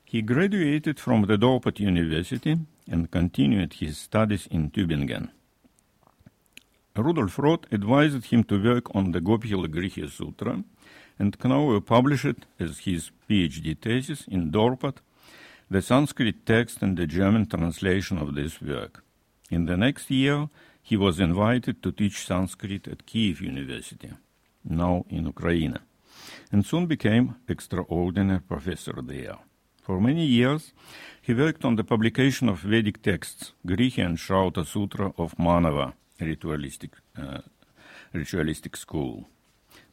He 0.05 0.21
graduated 0.21 0.99
from 0.99 1.23
the 1.23 1.39
Dorpat 1.39 1.79
University 1.79 2.55
and 2.87 3.09
continued 3.09 3.73
his 3.73 3.97
studies 3.97 4.47
in 4.51 4.69
Tübingen. 4.69 5.31
Rudolf 6.95 7.39
Roth 7.39 7.65
advised 7.71 8.25
him 8.25 8.43
to 8.43 8.63
work 8.63 8.93
on 8.93 9.11
the 9.11 9.21
Gobhila 9.21 9.69
Grihya 9.69 10.11
Sutra, 10.11 10.63
and 11.17 11.39
Knauer 11.39 11.83
published 11.83 12.25
it 12.25 12.45
as 12.59 12.77
his 12.85 13.09
PhD 13.27 13.75
thesis 13.75 14.27
in 14.27 14.51
Dorpat 14.51 14.97
the 15.69 15.81
Sanskrit 15.81 16.45
text 16.45 16.81
and 16.81 16.97
the 16.97 17.05
German 17.05 17.45
translation 17.45 18.17
of 18.17 18.35
this 18.35 18.61
work. 18.61 19.03
In 19.49 19.65
the 19.65 19.75
next 19.75 20.09
year, 20.09 20.47
he 20.81 20.95
was 20.95 21.19
invited 21.19 21.83
to 21.83 21.91
teach 21.91 22.25
Sanskrit 22.25 22.87
at 22.87 23.05
Kiev 23.05 23.41
University, 23.41 24.11
now 24.63 25.05
in 25.09 25.25
Ukraine, 25.25 25.77
and 26.51 26.65
soon 26.65 26.85
became 26.85 27.35
extraordinary 27.49 28.39
professor 28.39 28.95
there. 29.01 29.39
For 29.81 29.99
many 29.99 30.25
years, 30.25 30.71
he 31.21 31.33
worked 31.33 31.65
on 31.65 31.75
the 31.75 31.83
publication 31.83 32.47
of 32.47 32.59
Vedic 32.59 33.01
texts, 33.01 33.51
Grihya 33.65 34.05
and 34.05 34.17
Shrauta 34.17 34.65
Sutra 34.65 35.13
of 35.17 35.35
Manava, 35.37 35.93
ritualistic, 36.21 36.91
uh, 37.17 37.39
ritualistic 38.13 38.77
school. 38.77 39.27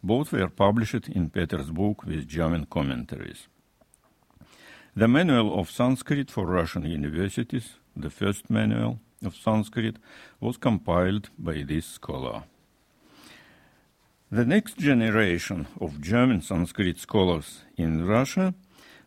Both 0.03 0.31
were 0.31 0.49
published 0.49 1.09
in 1.09 1.31
Petersburg 1.31 2.05
with 2.05 2.29
German 2.29 2.67
commentaries. 2.67 3.49
The 4.97 5.09
Manual 5.09 5.59
of 5.59 5.73
Sanskrit 5.73 6.31
for 6.31 6.47
Russian 6.47 6.85
Universities, 6.85 7.75
the 7.97 8.11
first 8.11 8.49
manual, 8.49 9.01
of 9.25 9.35
Sanskrit 9.35 9.97
was 10.39 10.57
compiled 10.57 11.31
by 11.37 11.65
this 11.67 11.85
scholar. 11.85 12.45
The 14.31 14.45
next 14.45 14.79
generation 14.79 15.67
of 15.81 16.01
German 16.01 16.43
Sanskrit 16.43 17.01
scholars 17.01 17.65
in 17.77 18.07
Russia 18.07 18.55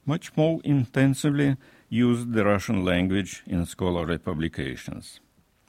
much 0.06 0.36
more 0.36 0.60
intensively 0.66 1.56
used 1.88 2.34
the 2.34 2.44
Russian 2.44 2.84
language 2.84 3.44
in 3.48 3.66
scholarly 3.66 4.18
publications. 4.18 5.22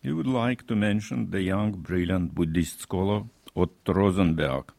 We 0.03 0.13
would 0.13 0.27
like 0.27 0.67
to 0.67 0.75
mention 0.75 1.31
the 1.31 1.43
young, 1.43 1.71
brilliant 1.73 2.35
Buddhist 2.35 2.81
scholar 2.81 3.23
Otto 3.55 3.93
Rosenberg. 3.93 4.73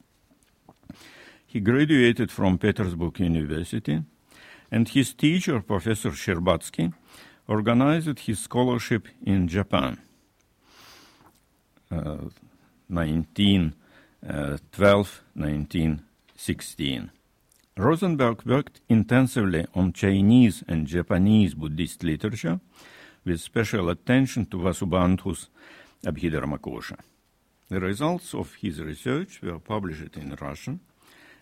He 1.47 1.61
graduated 1.61 2.29
from 2.29 2.57
Petersburg 2.57 3.21
University, 3.21 4.03
and 4.71 4.89
his 4.89 5.13
teacher, 5.13 5.61
Professor 5.61 6.11
Sherbatsky, 6.11 6.93
organized 7.47 8.19
his 8.19 8.39
scholarship 8.39 9.07
in 9.25 9.47
Japan. 9.47 9.97
Uh, 11.91 12.29
1912 12.89 15.23
1916. 15.33 17.11
Rosenberg 17.77 18.45
worked 18.45 18.81
intensively 18.89 19.65
on 19.73 19.93
Chinese 19.93 20.63
and 20.67 20.85
Japanese 20.85 21.53
Buddhist 21.53 22.03
literature, 22.03 22.59
with 23.23 23.39
special 23.39 23.89
attention 23.89 24.45
to 24.47 24.57
Vasubandhu's 24.57 25.47
Abhidharmakosha. 26.05 26.97
The 27.69 27.79
results 27.79 28.33
of 28.33 28.55
his 28.55 28.81
research 28.81 29.41
were 29.41 29.59
published 29.59 30.17
in 30.17 30.35
Russian 30.41 30.81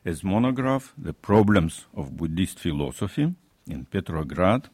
as 0.06 0.24
monograph 0.24 0.94
The 0.98 1.14
Problems 1.14 1.86
of 1.96 2.18
Buddhist 2.18 2.60
Philosophy 2.60 3.34
in 3.68 3.86
Petrograd 3.86 4.70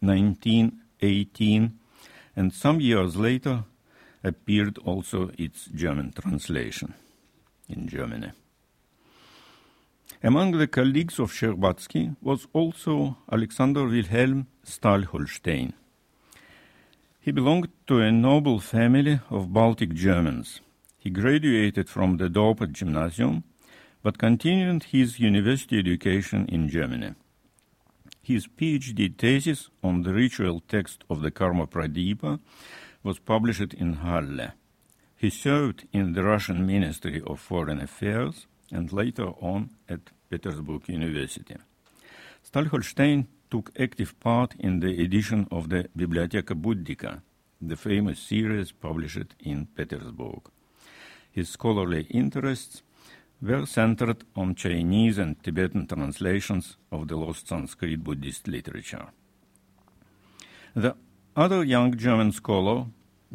1918 0.00 1.78
and 2.36 2.52
some 2.52 2.80
years 2.80 3.16
later 3.16 3.64
appeared 4.22 4.78
also 4.78 5.30
its 5.38 5.66
German 5.66 6.12
translation 6.12 6.94
in 7.68 7.88
Germany. 7.88 8.32
Among 10.22 10.52
the 10.52 10.66
colleagues 10.66 11.18
of 11.18 11.32
Sherbatsky 11.32 12.16
was 12.20 12.46
also 12.52 13.18
Alexander 13.30 13.86
Wilhelm 13.86 14.48
Staël-Holstein. 14.64 15.72
He 17.20 17.30
belonged 17.30 17.68
to 17.86 18.00
a 18.00 18.10
noble 18.10 18.58
family 18.58 19.20
of 19.30 19.52
Baltic 19.52 19.94
Germans. 19.94 20.60
He 20.98 21.10
graduated 21.10 21.88
from 21.88 22.16
the 22.16 22.28
Dorpat 22.28 22.72
Gymnasium, 22.72 23.44
but 24.02 24.18
continued 24.18 24.84
his 24.84 25.18
university 25.18 25.78
education 25.78 26.46
in 26.48 26.68
Germany. 26.68 27.14
His 28.22 28.46
PhD 28.46 29.16
thesis 29.16 29.70
on 29.82 30.02
the 30.02 30.12
ritual 30.12 30.62
text 30.68 31.02
of 31.08 31.22
the 31.22 31.30
Karma 31.30 31.66
Pradipa 31.66 32.38
was 33.02 33.18
published 33.18 33.74
in 33.74 33.94
Halle. 33.94 34.52
He 35.16 35.30
served 35.30 35.86
in 35.92 36.12
the 36.12 36.22
Russian 36.22 36.66
Ministry 36.66 37.22
of 37.26 37.40
Foreign 37.40 37.80
Affairs 37.80 38.46
and 38.70 38.92
later 38.92 39.28
on 39.40 39.70
at 39.88 40.10
Petersburg 40.30 40.88
University. 40.88 41.56
Staël-Holstein 42.44 43.26
took 43.50 43.72
active 43.78 44.18
part 44.20 44.54
in 44.58 44.80
the 44.80 45.02
edition 45.02 45.48
of 45.50 45.70
the 45.70 45.88
Bibliotheca 45.96 46.54
Buddhica, 46.54 47.22
the 47.60 47.76
famous 47.76 48.20
series 48.20 48.72
published 48.72 49.34
in 49.40 49.66
Petersburg. 49.74 50.50
His 51.30 51.48
scholarly 51.48 52.02
interests 52.10 52.82
were 53.40 53.66
centered 53.66 54.24
on 54.34 54.54
Chinese 54.54 55.18
and 55.18 55.42
Tibetan 55.42 55.86
translations 55.86 56.76
of 56.90 57.08
the 57.08 57.16
lost 57.16 57.48
Sanskrit 57.48 58.02
Buddhist 58.02 58.48
literature. 58.48 59.06
The 60.74 60.96
other 61.36 61.62
young 61.64 61.96
German 61.96 62.32
scholar, 62.32 62.86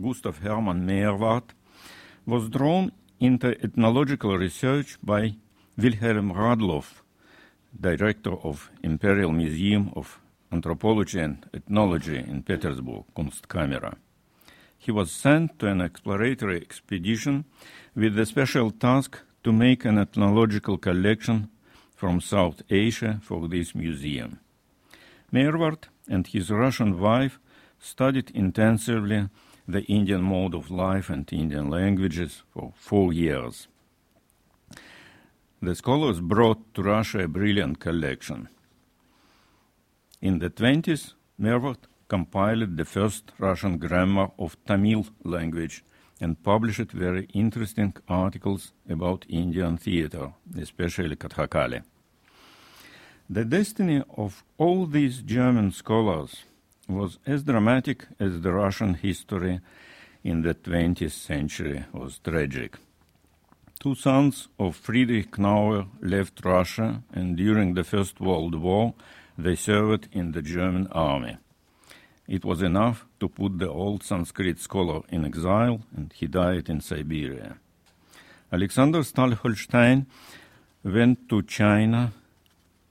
Gustav 0.01 0.39
Hermann 0.39 0.85
Meerwarth, 0.85 1.53
was 2.25 2.49
drawn 2.49 2.91
into 3.19 3.55
ethnological 3.63 4.37
research 4.37 4.97
by 5.01 5.35
Wilhelm 5.77 6.33
Radloff, 6.33 7.01
director 7.79 8.33
of 8.43 8.69
Imperial 8.83 9.31
Museum 9.31 9.91
of 9.95 10.19
Anthropology 10.51 11.19
and 11.19 11.45
Ethnology 11.53 12.17
in 12.17 12.43
Petersburg, 12.43 13.05
Kunstkamera. 13.15 13.95
He 14.77 14.91
was 14.91 15.11
sent 15.11 15.57
to 15.59 15.67
an 15.67 15.81
exploratory 15.81 16.57
expedition 16.57 17.45
with 17.95 18.15
the 18.15 18.25
special 18.25 18.69
task 18.69 19.19
to 19.43 19.51
make 19.51 19.85
an 19.85 19.97
ethnological 19.97 20.77
collection 20.77 21.49
from 21.95 22.21
South 22.21 22.61
Asia 22.69 23.19
for 23.21 23.47
this 23.47 23.75
museum. 23.75 24.39
Meerwarth 25.31 25.89
and 26.07 26.27
his 26.27 26.49
Russian 26.49 26.99
wife 26.99 27.39
studied 27.79 28.31
intensively 28.31 29.29
the 29.67 29.83
Indian 29.83 30.21
mode 30.21 30.53
of 30.53 30.69
life 30.69 31.09
and 31.09 31.31
Indian 31.31 31.69
languages 31.69 32.43
for 32.51 32.73
four 32.75 33.13
years. 33.13 33.67
The 35.61 35.75
scholars 35.75 36.19
brought 36.19 36.73
to 36.73 36.83
Russia 36.83 37.23
a 37.23 37.27
brilliant 37.27 37.79
collection. 37.79 38.49
In 40.21 40.39
the 40.39 40.49
20s, 40.49 41.13
Meerwarth 41.39 41.87
compiled 42.07 42.77
the 42.77 42.85
first 42.85 43.31
Russian 43.39 43.77
grammar 43.77 44.29
of 44.37 44.57
Tamil 44.65 45.05
language 45.23 45.83
and 46.23 46.41
published 46.41 46.91
very 46.93 47.25
interesting 47.33 47.93
articles 48.07 48.71
about 48.89 49.25
Indian 49.27 49.75
theater, 49.77 50.31
especially 50.57 51.17
Kathakali. 51.17 51.81
The 53.29 53.43
destiny 53.43 54.01
of 54.17 54.43
all 54.57 54.85
these 54.85 55.21
German 55.21 55.71
scholars 55.71 56.45
was 56.87 57.19
as 57.25 57.43
dramatic 57.43 58.05
as 58.19 58.39
the 58.39 58.53
Russian 58.53 58.93
history 58.93 59.59
in 60.23 60.43
the 60.43 60.53
20th 60.53 61.11
century 61.11 61.83
was 61.91 62.19
tragic. 62.19 62.77
Two 63.81 63.95
sons 63.95 64.47
of 64.57 64.77
Friedrich 64.77 65.31
Knauer 65.31 65.87
left 66.01 66.45
Russia, 66.45 67.03
and 67.13 67.35
during 67.35 67.73
the 67.73 67.83
First 67.83 68.21
World 68.21 68.55
War, 68.55 68.93
they 69.37 69.55
served 69.55 70.07
in 70.13 70.31
the 70.31 70.41
German 70.41 70.87
army. 70.87 71.35
It 72.27 72.45
was 72.45 72.61
enough 72.61 73.05
to 73.19 73.27
put 73.27 73.59
the 73.59 73.69
old 73.69 74.03
Sanskrit 74.03 74.59
scholar 74.59 75.01
in 75.09 75.25
exile, 75.25 75.81
and 75.95 76.13
he 76.13 76.27
died 76.27 76.69
in 76.69 76.79
Siberia. 76.79 77.57
Alexander 78.51 78.99
Staël-Holstein 78.99 80.05
went 80.83 81.27
to 81.27 81.41
China 81.41 82.13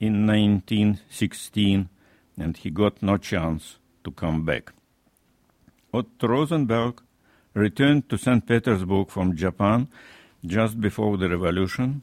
in 0.00 0.26
1916, 0.26 1.88
and 2.36 2.56
he 2.56 2.70
got 2.70 3.02
no 3.02 3.16
chance 3.16 3.78
to 4.04 4.10
come 4.10 4.44
back. 4.44 4.72
Otto 5.94 6.28
Rosenberg 6.28 7.00
returned 7.54 8.08
to 8.08 8.18
St. 8.18 8.46
Petersburg 8.46 9.08
from 9.08 9.36
Japan 9.36 9.88
just 10.44 10.80
before 10.80 11.16
the 11.16 11.28
revolution, 11.28 12.02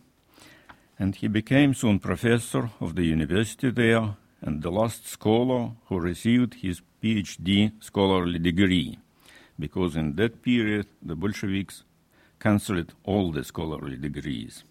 and 0.98 1.16
he 1.16 1.28
became 1.28 1.74
soon 1.74 2.00
professor 2.00 2.70
of 2.80 2.96
the 2.96 3.04
university 3.04 3.70
there 3.70 4.16
and 4.42 4.62
the 4.62 4.72
last 4.72 5.08
scholar 5.08 5.72
who 5.88 6.00
received 6.00 6.56
his 6.56 6.82
PhD 7.02 7.72
scholarly 7.80 8.40
degree, 8.40 8.98
because 9.58 9.96
in 9.96 10.16
that 10.16 10.42
period 10.42 10.88
the 11.02 11.16
Bolsheviks 11.16 11.84
cancelled 12.40 12.94
all 13.04 13.32
the 13.32 13.44
scholarly 13.44 13.98
degrees. 13.98 14.64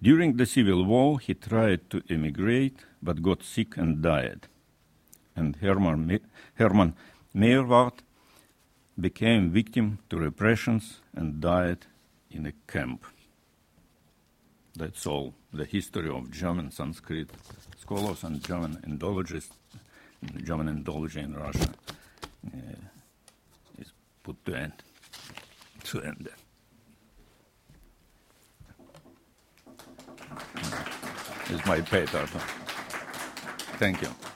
During 0.00 0.36
the 0.36 0.46
Civil 0.46 0.84
War, 0.84 1.18
he 1.18 1.34
tried 1.34 1.88
to 1.90 2.02
emigrate 2.08 2.78
but 3.02 3.22
got 3.22 3.42
sick 3.42 3.76
and 3.76 4.02
died. 4.02 4.46
And 5.34 5.56
Hermann, 5.56 6.20
Hermann 6.54 6.94
Meerwarth 7.34 8.00
became 8.98 9.50
victim 9.50 9.98
to 10.10 10.16
repressions 10.16 11.00
and 11.14 11.40
died 11.40 11.86
in 12.30 12.46
a 12.46 12.52
camp. 12.66 13.04
That's 14.74 15.06
all. 15.06 15.34
The 15.52 15.64
history 15.64 16.10
of 16.10 16.30
German 16.30 16.70
Sanskrit 16.70 17.30
scholars 17.86 18.24
and 18.24 18.42
German 18.42 18.76
Indologists, 18.84 19.52
German 20.42 20.66
Indology 20.66 21.22
in 21.22 21.36
Russia 21.36 21.68
uh, 22.48 23.78
is 23.78 23.92
put 24.24 24.44
to 24.44 24.56
end. 24.56 24.72
To 25.84 26.02
end. 26.02 26.28
Is 31.48 31.64
my 31.64 31.80
paper. 31.80 32.26
Thank 33.78 34.02
you. 34.02 34.35